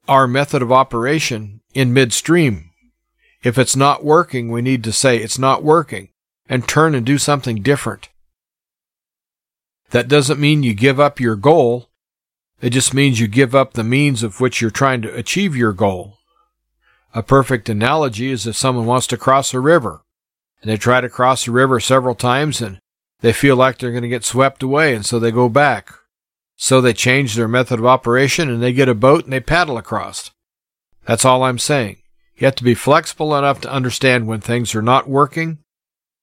[0.08, 2.70] our method of operation in midstream.
[3.42, 6.08] If it's not working, we need to say it's not working
[6.48, 8.08] and turn and do something different.
[9.90, 11.88] That doesn't mean you give up your goal.
[12.60, 15.72] It just means you give up the means of which you're trying to achieve your
[15.72, 16.18] goal.
[17.14, 20.02] A perfect analogy is if someone wants to cross a river
[20.62, 22.78] and they try to cross the river several times and
[23.20, 25.92] they feel like they're going to get swept away and so they go back.
[26.62, 29.76] So they change their method of operation and they get a boat and they paddle
[29.76, 30.30] across.
[31.04, 31.96] That's all I'm saying.
[32.36, 35.58] You have to be flexible enough to understand when things are not working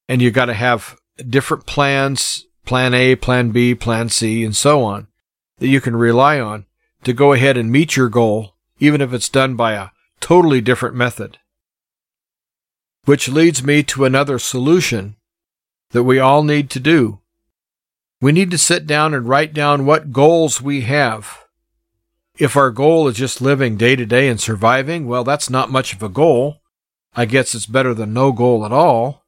[0.07, 0.95] and you got to have
[1.27, 5.09] different plans plan A, plan B, plan C, and so on,
[5.57, 6.67] that you can rely on
[7.03, 9.89] to go ahead and meet your goal, even if it's done by a
[10.21, 11.37] totally different method.
[13.03, 15.17] Which leads me to another solution
[15.89, 17.18] that we all need to do.
[18.21, 21.45] We need to sit down and write down what goals we have.
[22.37, 25.93] If our goal is just living day to day and surviving, well, that's not much
[25.93, 26.61] of a goal.
[27.15, 29.23] I guess it's better than no goal at all.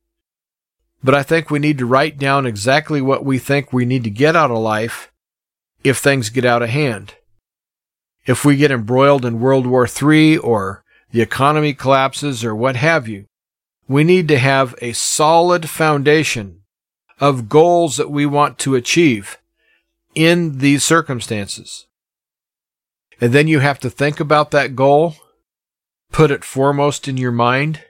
[1.04, 4.10] But I think we need to write down exactly what we think we need to
[4.10, 5.12] get out of life
[5.84, 7.16] if things get out of hand.
[8.26, 13.08] If we get embroiled in World War III or the economy collapses or what have
[13.08, 13.26] you,
[13.88, 16.61] we need to have a solid foundation
[17.22, 19.38] of goals that we want to achieve
[20.16, 21.86] in these circumstances.
[23.22, 25.16] And then you have to think about that goal,
[26.12, 27.82] put it foremost in your mind,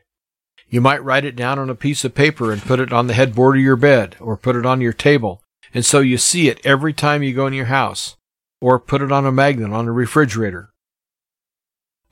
[0.72, 3.14] you might write it down on a piece of paper and put it on the
[3.14, 5.42] headboard of your bed or put it on your table.
[5.74, 8.16] And so you see it every time you go in your house
[8.62, 10.70] or put it on a magnet on a refrigerator.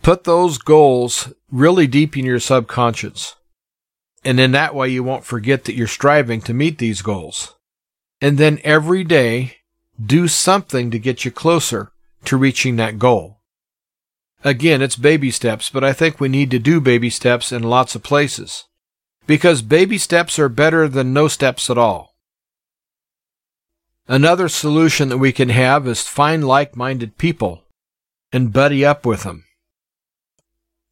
[0.01, 3.35] Put those goals really deep in your subconscious.
[4.23, 7.55] And in that way, you won't forget that you're striving to meet these goals.
[8.21, 9.55] And then every day,
[10.03, 11.91] do something to get you closer
[12.25, 13.39] to reaching that goal.
[14.43, 17.95] Again, it's baby steps, but I think we need to do baby steps in lots
[17.95, 18.65] of places.
[19.29, 22.15] because baby steps are better than no steps at all.
[24.07, 27.63] Another solution that we can have is find like minded people
[28.33, 29.45] and buddy up with them.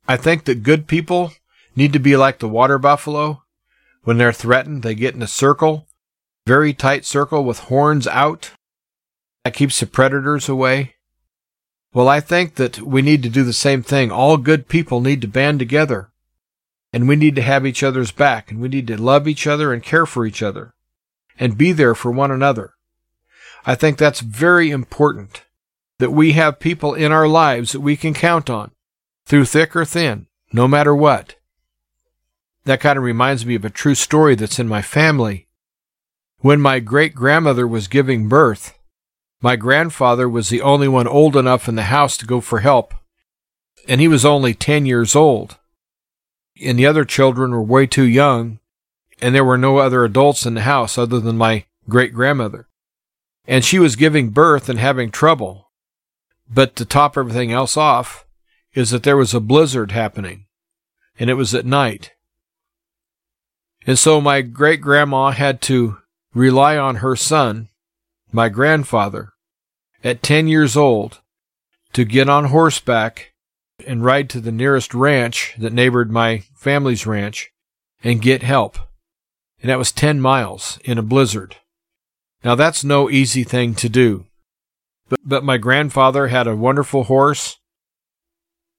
[0.07, 1.33] I think that good people
[1.77, 3.43] need to be like the water buffalo.
[4.03, 5.87] When they're threatened, they get in a circle,
[6.45, 8.51] very tight circle with horns out.
[9.43, 10.95] That keeps the predators away.
[11.93, 14.11] Well, I think that we need to do the same thing.
[14.11, 16.11] All good people need to band together.
[16.91, 19.73] And we need to have each other's back, and we need to love each other
[19.73, 20.73] and care for each other,
[21.39, 22.73] and be there for one another.
[23.65, 25.43] I think that's very important
[25.99, 28.71] that we have people in our lives that we can count on,
[29.25, 31.35] through thick or thin, no matter what.
[32.67, 35.47] That kind of reminds me of a true story that's in my family.
[36.39, 38.77] When my great grandmother was giving birth,
[39.41, 42.93] my grandfather was the only one old enough in the house to go for help,
[43.87, 45.55] and he was only 10 years old.
[46.61, 48.59] And the other children were way too young,
[49.21, 52.67] and there were no other adults in the house other than my great grandmother.
[53.47, 55.71] And she was giving birth and having trouble.
[56.53, 58.25] But to top everything else off
[58.73, 60.47] is that there was a blizzard happening,
[61.17, 62.11] and it was at night.
[63.87, 65.97] And so my great grandma had to
[66.33, 67.69] rely on her son,
[68.33, 69.29] my grandfather,
[70.03, 71.21] at 10 years old,
[71.93, 73.33] to get on horseback
[73.85, 77.49] and ride to the nearest ranch that neighbored my family's ranch
[78.03, 78.77] and get help.
[79.61, 81.55] And that was 10 miles in a blizzard.
[82.43, 84.25] Now that's no easy thing to do.
[85.07, 87.57] But, but my grandfather had a wonderful horse,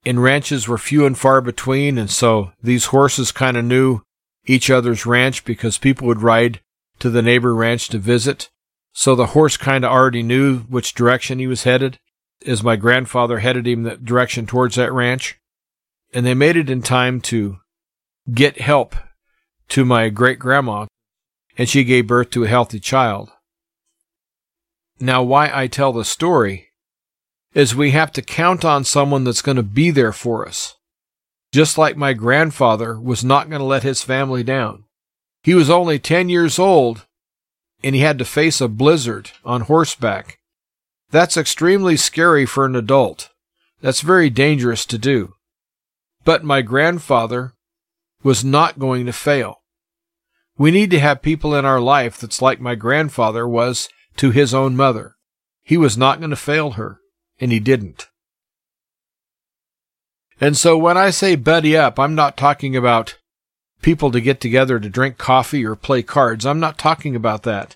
[0.05, 4.01] and ranches were few and far between, and so these horses kind of knew
[4.45, 6.59] each other's ranch because people would ride
[6.99, 8.49] to the neighbor ranch to visit.
[8.91, 11.99] So the horse kind of already knew which direction he was headed,
[12.45, 15.39] as my grandfather headed him that direction towards that ranch.
[16.13, 17.59] And they made it in time to
[18.33, 18.95] get help
[19.69, 20.87] to my great grandma,
[21.57, 23.29] and she gave birth to a healthy child.
[24.99, 26.69] Now, why I tell the story
[27.53, 30.75] is we have to count on someone that's going to be there for us.
[31.51, 34.83] Just like my grandfather was not going to let his family down.
[35.43, 37.05] He was only 10 years old
[37.83, 40.39] and he had to face a blizzard on horseback.
[41.11, 43.29] That's extremely scary for an adult.
[43.81, 45.33] That's very dangerous to do.
[46.25, 47.53] But my grandfather
[48.21, 49.61] was not going to fail.
[50.57, 53.87] We need to have people in our life that's like my grandfather was
[54.17, 55.15] to his own mother.
[55.63, 56.99] He was not going to fail her,
[57.39, 58.09] and he didn't.
[60.41, 63.17] And so when I say buddy up, I'm not talking about
[63.81, 66.45] people to get together to drink coffee or play cards.
[66.45, 67.75] I'm not talking about that.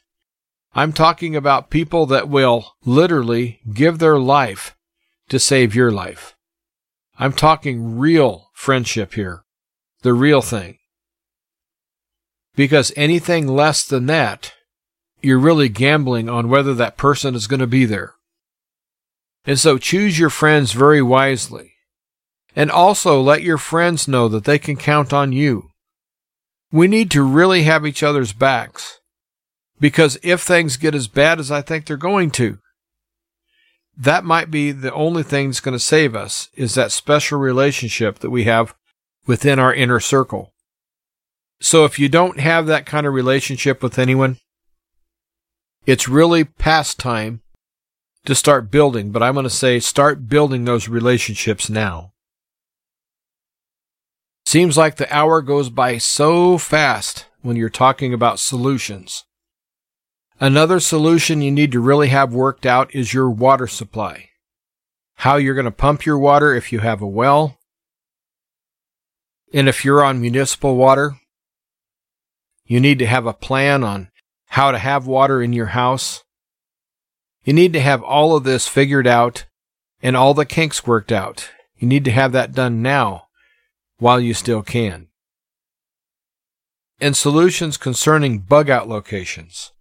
[0.76, 4.76] I'm talking about people that will literally give their life
[5.30, 6.36] to save your life.
[7.20, 9.44] I'm talking real friendship here.
[10.02, 10.80] The real thing.
[12.56, 14.54] Because anything less than that
[15.24, 18.16] you're really gambling on whether that person is going to be there.
[19.46, 21.73] And so choose your friends very wisely.
[22.56, 25.70] And also let your friends know that they can count on you.
[26.72, 29.00] We need to really have each other's backs.
[29.80, 32.60] Because if things get as bad as I think they're going to,
[33.98, 38.20] that might be the only thing that's going to save us is that special relationship
[38.20, 38.74] that we have
[39.28, 40.54] within our inner circle.
[41.62, 44.38] So if you don't have that kind of relationship with anyone,
[45.86, 47.42] it's really past time
[48.26, 52.13] to start building, but I'm going to say start building those relationships now.
[54.54, 59.24] Seems like the hour goes by so fast when you're talking about solutions.
[60.40, 64.30] Another solution you need to really have worked out is your water supply.
[65.16, 67.58] How you're going to pump your water if you have a well.
[69.52, 71.16] And if you're on municipal water,
[72.64, 74.12] you need to have a plan on
[74.50, 76.24] how to have water in your house.
[77.44, 79.48] You need to have all of this figured out
[80.04, 81.50] and all the kinks worked out.
[81.76, 83.30] You need to have that done now
[84.04, 85.08] while you still can.
[87.00, 89.72] And solutions concerning bug out locations.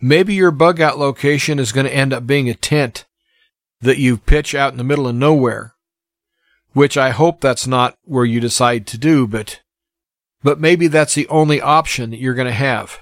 [0.00, 3.04] Maybe your bug out location is going to end up being a tent
[3.80, 5.76] that you pitch out in the middle of nowhere,
[6.72, 9.60] which I hope that's not where you decide to do, but,
[10.42, 12.98] but maybe that's the only option that you're going to have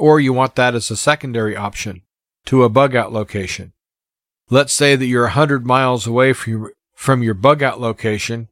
[0.00, 2.02] or you want that as a secondary option
[2.46, 3.72] to a bug out location.
[4.50, 8.48] Let's say that you're 100 miles away from from your bug out location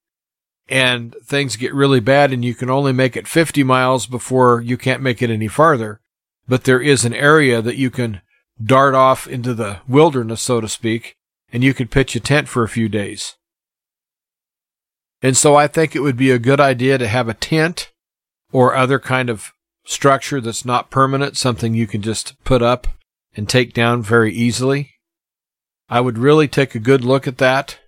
[0.69, 4.77] and things get really bad and you can only make it 50 miles before you
[4.77, 6.01] can't make it any farther.
[6.47, 8.23] But there is an area that you can
[8.63, 11.17] dart off into the wilderness, so to speak,
[11.53, 13.35] and you could pitch a tent for a few days.
[15.21, 17.91] And so I think it would be a good idea to have a tent
[18.53, 19.51] or other kind of
[19.85, 22.87] structure that's not permanent, something you can just put up
[23.35, 24.93] and take down very easily.
[25.89, 27.81] I would really take a good look at that.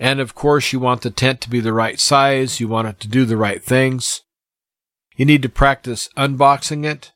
[0.00, 2.60] And of course, you want the tent to be the right size.
[2.60, 4.22] You want it to do the right things.
[5.16, 7.12] You need to practice unboxing it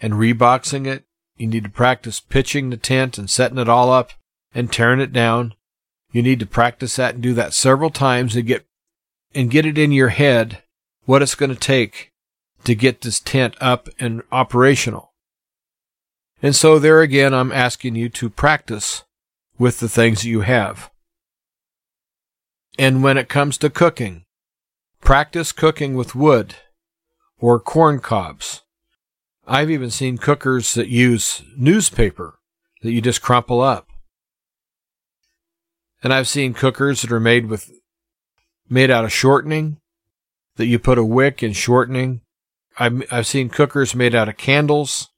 [0.00, 1.04] and reboxing it.
[1.36, 4.12] You need to practice pitching the tent and setting it all up
[4.54, 5.54] and tearing it down.
[6.12, 8.66] You need to practice that and do that several times and get
[9.34, 10.62] and get it in your head
[11.04, 12.12] what it's going to take
[12.64, 15.14] to get this tent up and operational.
[16.42, 19.04] And so there again, I'm asking you to practice
[19.58, 20.90] with the things you have.
[22.80, 24.24] And when it comes to cooking,
[25.02, 26.54] practice cooking with wood
[27.38, 28.62] or corn cobs.
[29.46, 32.38] I've even seen cookers that use newspaper
[32.80, 33.88] that you just crumple up.
[36.02, 37.70] And I've seen cookers that are made with
[38.70, 39.76] made out of shortening
[40.56, 42.22] that you put a wick in shortening.
[42.78, 45.10] I've, I've seen cookers made out of candles.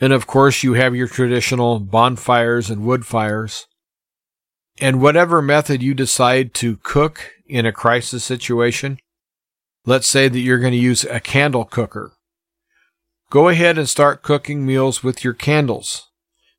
[0.00, 3.66] And of course, you have your traditional bonfires and wood fires.
[4.80, 8.98] And whatever method you decide to cook in a crisis situation,
[9.86, 12.12] let's say that you're going to use a candle cooker.
[13.30, 16.10] Go ahead and start cooking meals with your candles.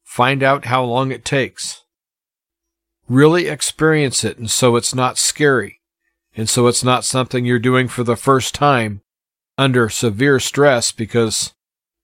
[0.04, 1.84] Find out how long it takes.
[3.08, 5.82] Really experience it, and so it's not scary.
[6.36, 9.02] And so it's not something you're doing for the first time
[9.58, 11.54] under severe stress because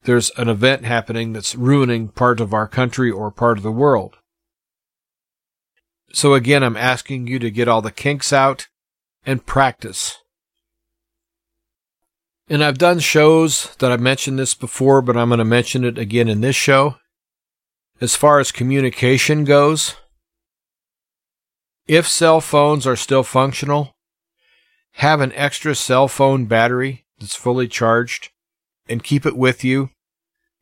[0.04, 4.18] there's an event happening that's ruining part of our country or part of the world.
[6.14, 8.68] So again, I'm asking you to get all the kinks out
[9.26, 10.18] and practice.
[12.50, 15.98] And I've done shows that I've mentioned this before, but I'm going to mention it
[15.98, 16.98] again in this show.
[18.02, 19.96] As far as communication goes,
[21.88, 23.94] if cell phones are still functional,
[24.96, 28.30] have an extra cell phone battery that's fully charged
[28.90, 29.92] and keep it with you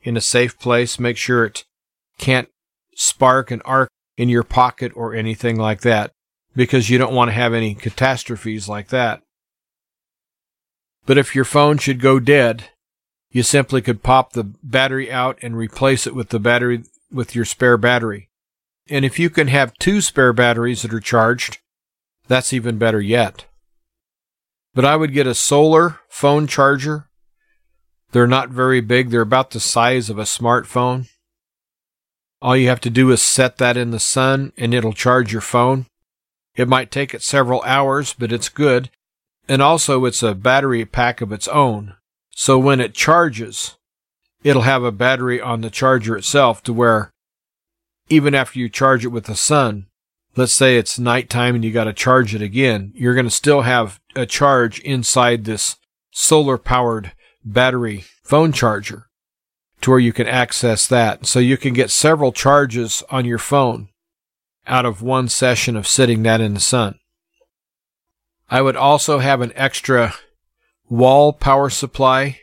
[0.03, 0.99] in a safe place.
[0.99, 1.65] Make sure it
[2.17, 2.49] can't
[2.95, 3.89] spark and arc
[4.19, 6.11] in your pocket or anything like that
[6.53, 9.21] because you don't want to have any catastrophes like that.
[11.05, 12.65] But if your phone should go dead,
[13.31, 17.45] you simply could pop the battery out and replace it with the battery with your
[17.45, 18.29] spare battery.
[18.89, 21.59] And if you can have two spare batteries that are charged,
[22.27, 23.45] that's even better yet.
[24.73, 27.07] But I would get a solar phone charger.
[28.11, 31.07] They're not very big, they're about the size of a smartphone.
[32.41, 35.41] All you have to do is set that in the sun and it'll charge your
[35.41, 35.87] phone.
[36.55, 38.89] It might take it several hours, but it's good.
[39.47, 41.95] And also, it's a battery pack of its own.
[42.31, 43.77] So when it charges,
[44.43, 47.11] it'll have a battery on the charger itself to where
[48.09, 49.87] even after you charge it with the sun,
[50.35, 53.61] let's say it's nighttime and you got to charge it again, you're going to still
[53.61, 55.75] have a charge inside this
[56.11, 57.11] solar powered
[57.43, 59.08] battery phone charger
[59.81, 61.25] to where you can access that.
[61.25, 63.89] So you can get several charges on your phone
[64.67, 66.99] out of one session of sitting that in the sun.
[68.49, 70.15] I would also have an extra
[70.89, 72.39] wall power supply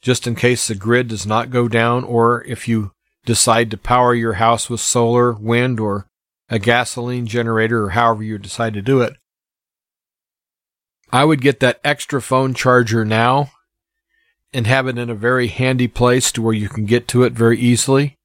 [0.00, 2.92] just in case the grid does not go down or if you
[3.24, 6.06] decide to power your house with solar, wind, or
[6.48, 9.14] a gasoline generator or however you decide to do it.
[11.12, 13.50] I would get that extra phone charger now
[14.56, 17.32] and have it in a very handy place to where you can get to it
[17.32, 18.16] very easily.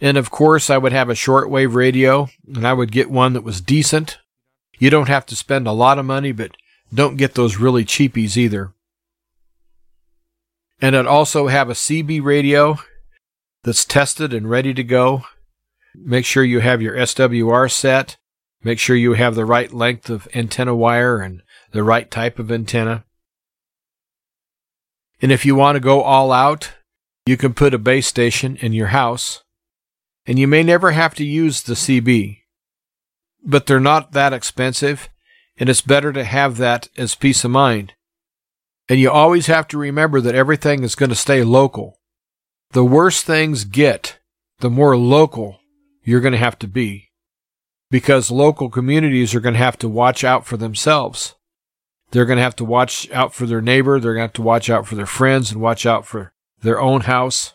[0.00, 3.44] And of course, I would have a shortwave radio and I would get one that
[3.44, 4.18] was decent.
[4.78, 6.56] You don't have to spend a lot of money, but
[6.92, 8.72] don't get those really cheapies either.
[10.80, 12.78] And I'd also have a CB radio
[13.64, 15.24] that's tested and ready to go
[15.94, 18.16] Make sure you have your SWR set.
[18.62, 21.42] Make sure you have the right length of antenna wire and
[21.72, 23.04] the right type of antenna.
[25.20, 26.72] And if you want to go all out,
[27.26, 29.42] you can put a base station in your house.
[30.26, 32.38] And you may never have to use the CB.
[33.44, 35.08] But they're not that expensive,
[35.58, 37.94] and it's better to have that as peace of mind.
[38.88, 42.00] And you always have to remember that everything is going to stay local.
[42.72, 44.18] The worse things get,
[44.58, 45.60] the more local
[46.02, 47.10] you're going to have to be
[47.90, 51.34] because local communities are going to have to watch out for themselves.
[52.10, 54.00] They're going to have to watch out for their neighbor.
[54.00, 56.80] They're going to have to watch out for their friends and watch out for their
[56.80, 57.54] own house.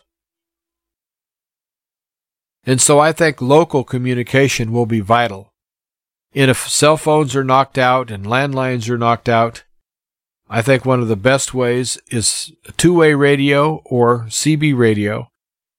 [2.64, 5.52] And so I think local communication will be vital.
[6.34, 9.64] And if cell phones are knocked out and landlines are knocked out,
[10.48, 15.28] I think one of the best ways is a two way radio or CB radio.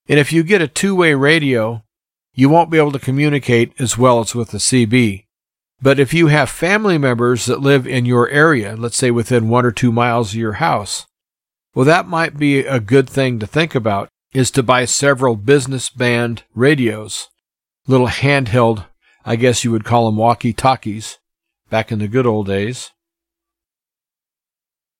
[0.09, 1.83] And if you get a two way radio,
[2.33, 5.26] you won't be able to communicate as well as with the CB.
[5.81, 9.65] But if you have family members that live in your area, let's say within one
[9.65, 11.05] or two miles of your house,
[11.75, 15.89] well, that might be a good thing to think about is to buy several business
[15.89, 17.27] band radios,
[17.85, 18.85] little handheld,
[19.23, 21.19] I guess you would call them walkie talkies
[21.69, 22.91] back in the good old days.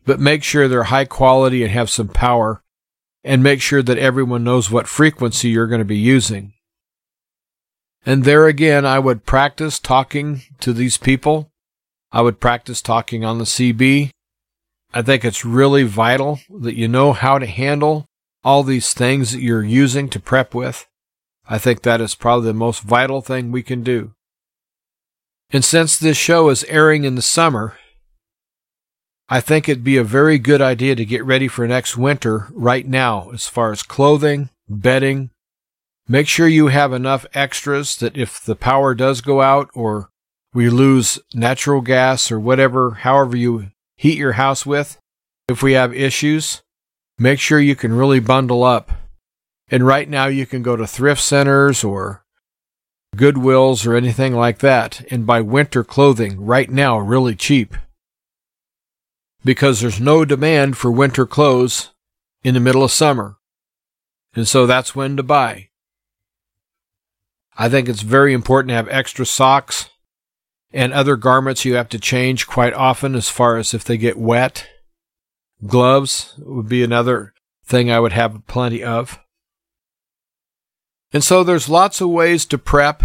[0.05, 2.61] But make sure they're high quality and have some power,
[3.23, 6.53] and make sure that everyone knows what frequency you're going to be using.
[8.05, 11.49] And there again, I would practice talking to these people.
[12.11, 14.11] I would practice talking on the CB.
[14.93, 18.05] I think it's really vital that you know how to handle
[18.43, 20.87] all these things that you're using to prep with.
[21.49, 24.13] I think that is probably the most vital thing we can do.
[25.49, 27.77] And since this show is airing in the summer,
[29.29, 32.87] I think it'd be a very good idea to get ready for next winter right
[32.87, 35.31] now as far as clothing, bedding,
[36.09, 40.09] Make sure you have enough extras that if the power does go out or
[40.53, 44.97] we lose natural gas or whatever, however you heat your house with,
[45.49, 46.61] if we have issues,
[47.17, 48.91] make sure you can really bundle up.
[49.69, 52.23] And right now you can go to thrift centers or
[53.15, 57.75] Goodwills or anything like that and buy winter clothing right now really cheap.
[59.43, 61.89] Because there's no demand for winter clothes
[62.43, 63.37] in the middle of summer.
[64.35, 65.66] And so that's when to buy.
[67.57, 69.89] I think it's very important to have extra socks
[70.71, 74.17] and other garments you have to change quite often as far as if they get
[74.17, 74.67] wet.
[75.65, 77.33] Gloves would be another
[77.65, 79.19] thing I would have plenty of.
[81.11, 83.01] And so there's lots of ways to prep,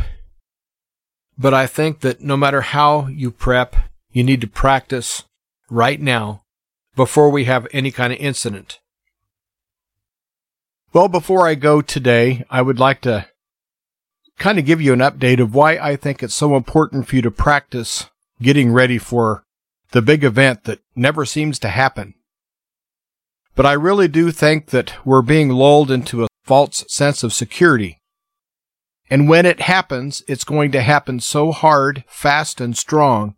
[1.38, 3.74] but I think that no matter how you prep,
[4.11, 5.24] you need to practice
[5.70, 6.42] right now
[6.94, 8.80] before we have any kind of incident.
[10.92, 13.26] Well, before I go today, I would like to
[14.43, 17.22] kind of give you an update of why I think it's so important for you
[17.22, 18.11] to practice
[18.43, 19.45] getting ready for
[19.93, 22.14] the big event that never seems to happen.
[23.55, 28.03] But I really do think that we're being lulled into a false sense of security.
[29.09, 33.36] And when it happens, it's going to happen so hard, fast, and strong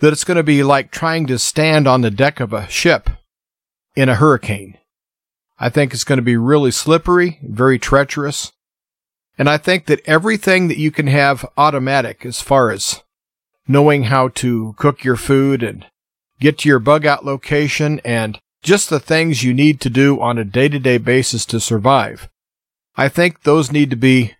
[0.00, 3.10] that it's going to be like trying to stand on the deck of a ship
[3.94, 4.76] in a hurricane.
[5.56, 8.50] I think it's going to be really slippery, very treacherous,
[9.38, 13.02] and I think that everything that you can have automatic as far as
[13.66, 15.86] knowing how to cook your food and
[16.40, 20.38] get to your bug out location and just the things you need to do on
[20.38, 22.28] a day to day basis to survive.
[22.96, 24.34] I think those need to be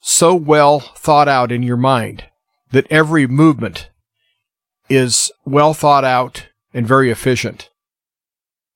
[0.00, 2.24] so well thought out in your mind
[2.70, 3.90] that every movement
[4.88, 7.70] is well thought out and very efficient.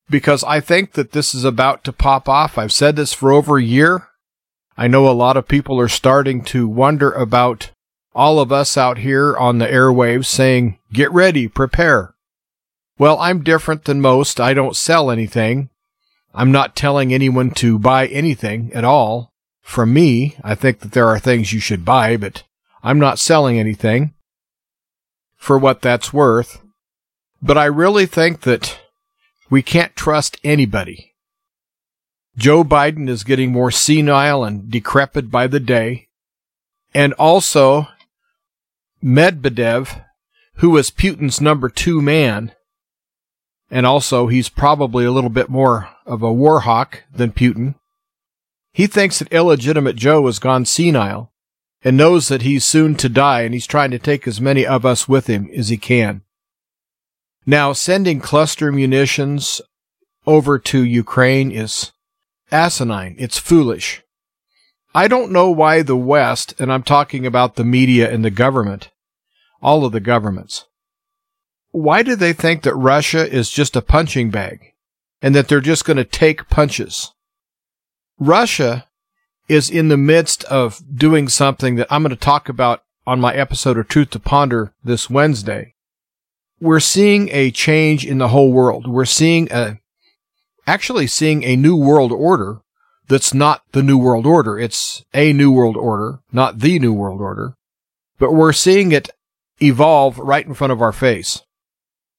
[0.09, 2.59] Because I think that this is about to pop off.
[2.59, 4.07] I've said this for over a year.
[4.77, 7.71] I know a lot of people are starting to wonder about
[8.15, 12.15] all of us out here on the airwaves saying, get ready, prepare.
[12.99, 14.41] Well, I'm different than most.
[14.41, 15.71] I don't sell anything.
[16.35, 19.33] I'm not telling anyone to buy anything at all.
[19.63, 22.43] From me, I think that there are things you should buy, but
[22.83, 24.15] I'm not selling anything
[25.37, 26.61] for what that's worth.
[27.43, 28.79] But I really think that
[29.51, 31.16] we can't trust anybody.
[32.37, 36.09] Joe Biden is getting more senile and decrepit by the day.
[36.93, 37.89] And also,
[39.03, 40.05] Medvedev,
[40.57, 42.53] who was Putin's number two man,
[43.71, 47.75] and also he's probably a little bit more of a war hawk than Putin.
[48.73, 51.33] He thinks that illegitimate Joe has gone senile
[51.83, 54.85] and knows that he's soon to die and he's trying to take as many of
[54.85, 56.23] us with him as he can.
[57.47, 59.61] Now, sending cluster munitions
[60.27, 61.93] over to Ukraine is
[62.51, 63.17] asinine.
[63.19, 64.03] It's foolish.
[64.95, 68.91] I don't know why the West, and I'm talking about the media and the government,
[69.61, 70.67] all of the governments,
[71.71, 74.73] why do they think that Russia is just a punching bag
[75.21, 77.13] and that they're just going to take punches?
[78.19, 78.87] Russia
[79.49, 83.35] is in the midst of doing something that I'm going to talk about on my
[83.35, 85.75] episode of Truth to Ponder this Wednesday.
[86.59, 88.89] We're seeing a change in the whole world.
[88.89, 89.79] We're seeing a
[90.67, 92.61] actually seeing a new world order
[93.09, 94.59] that's not the new world order.
[94.59, 97.55] It's a new world order, not the new world order,
[98.19, 99.11] but we're seeing it
[99.61, 101.43] evolve right in front of our face.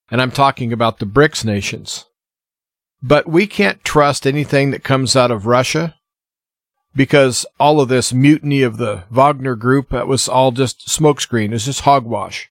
[0.09, 2.05] And I'm talking about the BRICS nations.
[3.01, 5.95] But we can't trust anything that comes out of Russia
[6.95, 11.53] because all of this mutiny of the Wagner group, that was all just smokescreen.
[11.53, 12.49] It's just hogwash.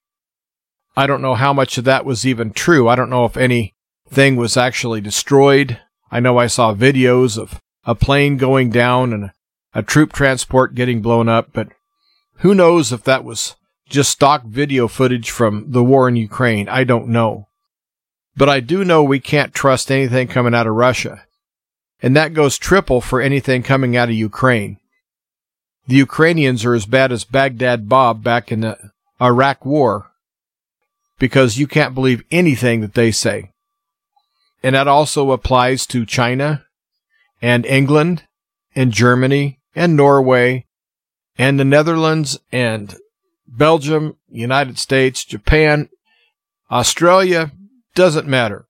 [0.95, 2.87] I don't know how much of that was even true.
[2.87, 5.79] I don't know if anything was actually destroyed.
[6.11, 9.31] I know I saw videos of a plane going down and
[9.73, 11.69] a troop transport getting blown up, but
[12.37, 13.55] who knows if that was
[13.89, 16.69] just stock video footage from the war in Ukraine.
[16.69, 17.47] I don't know.
[18.35, 21.23] But I do know we can't trust anything coming out of Russia.
[22.01, 24.77] And that goes triple for anything coming out of Ukraine.
[25.87, 28.77] The Ukrainians are as bad as Baghdad Bob back in the
[29.21, 30.11] Iraq war
[31.17, 33.51] because you can't believe anything that they say.
[34.67, 36.65] And that also applies to China
[37.41, 38.25] and England
[38.75, 40.65] and Germany and Norway
[41.37, 42.93] and the Netherlands and
[43.47, 45.87] Belgium, United States, Japan,
[46.69, 47.53] Australia,
[47.95, 48.67] doesn't matter.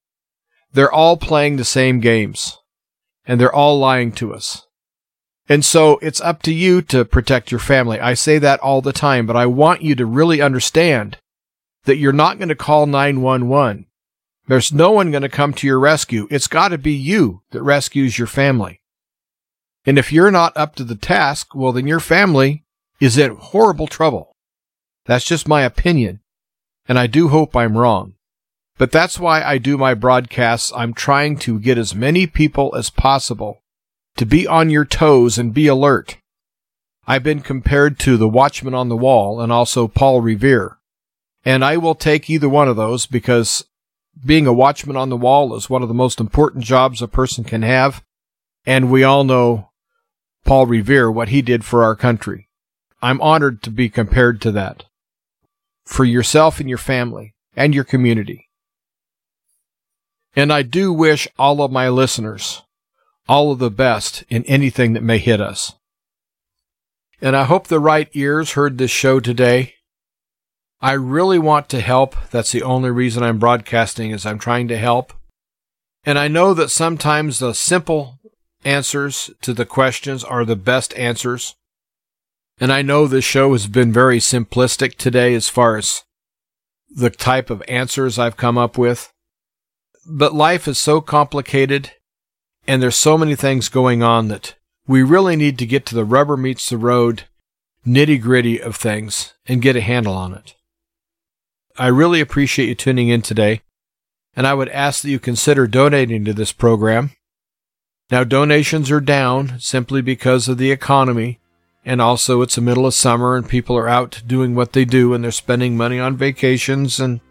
[0.71, 2.59] They're all playing the same games
[3.25, 4.67] and they're all lying to us.
[5.49, 7.99] And so it's up to you to protect your family.
[7.99, 11.17] I say that all the time, but I want you to really understand
[11.85, 13.87] that you're not going to call 911.
[14.47, 16.27] There's no one going to come to your rescue.
[16.31, 18.81] It's got to be you that rescues your family.
[19.85, 22.63] And if you're not up to the task, well, then your family
[22.99, 24.35] is in horrible trouble.
[25.05, 26.21] That's just my opinion.
[26.87, 28.13] And I do hope I'm wrong.
[28.77, 30.71] But that's why I do my broadcasts.
[30.75, 33.63] I'm trying to get as many people as possible
[34.15, 36.17] to be on your toes and be alert.
[37.05, 40.77] I've been compared to the watchman on the wall and also Paul Revere.
[41.45, 43.65] And I will take either one of those because
[44.25, 47.43] being a watchman on the wall is one of the most important jobs a person
[47.43, 48.03] can have.
[48.65, 49.71] And we all know
[50.45, 52.49] Paul Revere, what he did for our country.
[53.01, 54.85] I'm honored to be compared to that
[55.85, 58.49] for yourself and your family and your community.
[60.35, 62.63] And I do wish all of my listeners
[63.27, 65.73] all of the best in anything that may hit us.
[67.21, 69.73] And I hope the right ears heard this show today.
[70.79, 72.15] I really want to help.
[72.29, 75.13] That's the only reason I'm broadcasting is I'm trying to help.
[76.03, 78.19] And I know that sometimes the simple
[78.63, 81.55] answers to the questions are the best answers.
[82.59, 86.03] And I know this show has been very simplistic today as far as
[86.89, 89.11] the type of answers I've come up with.
[90.07, 91.91] But life is so complicated
[92.67, 94.55] and there's so many things going on that
[94.87, 97.23] we really need to get to the rubber meets the road
[97.85, 100.55] nitty gritty of things and get a handle on it.
[101.77, 103.61] I really appreciate you tuning in today,
[104.35, 107.11] and I would ask that you consider donating to this program.
[108.09, 111.39] Now, donations are down simply because of the economy,
[111.85, 115.13] and also it's the middle of summer and people are out doing what they do
[115.13, 117.21] and they're spending money on vacations and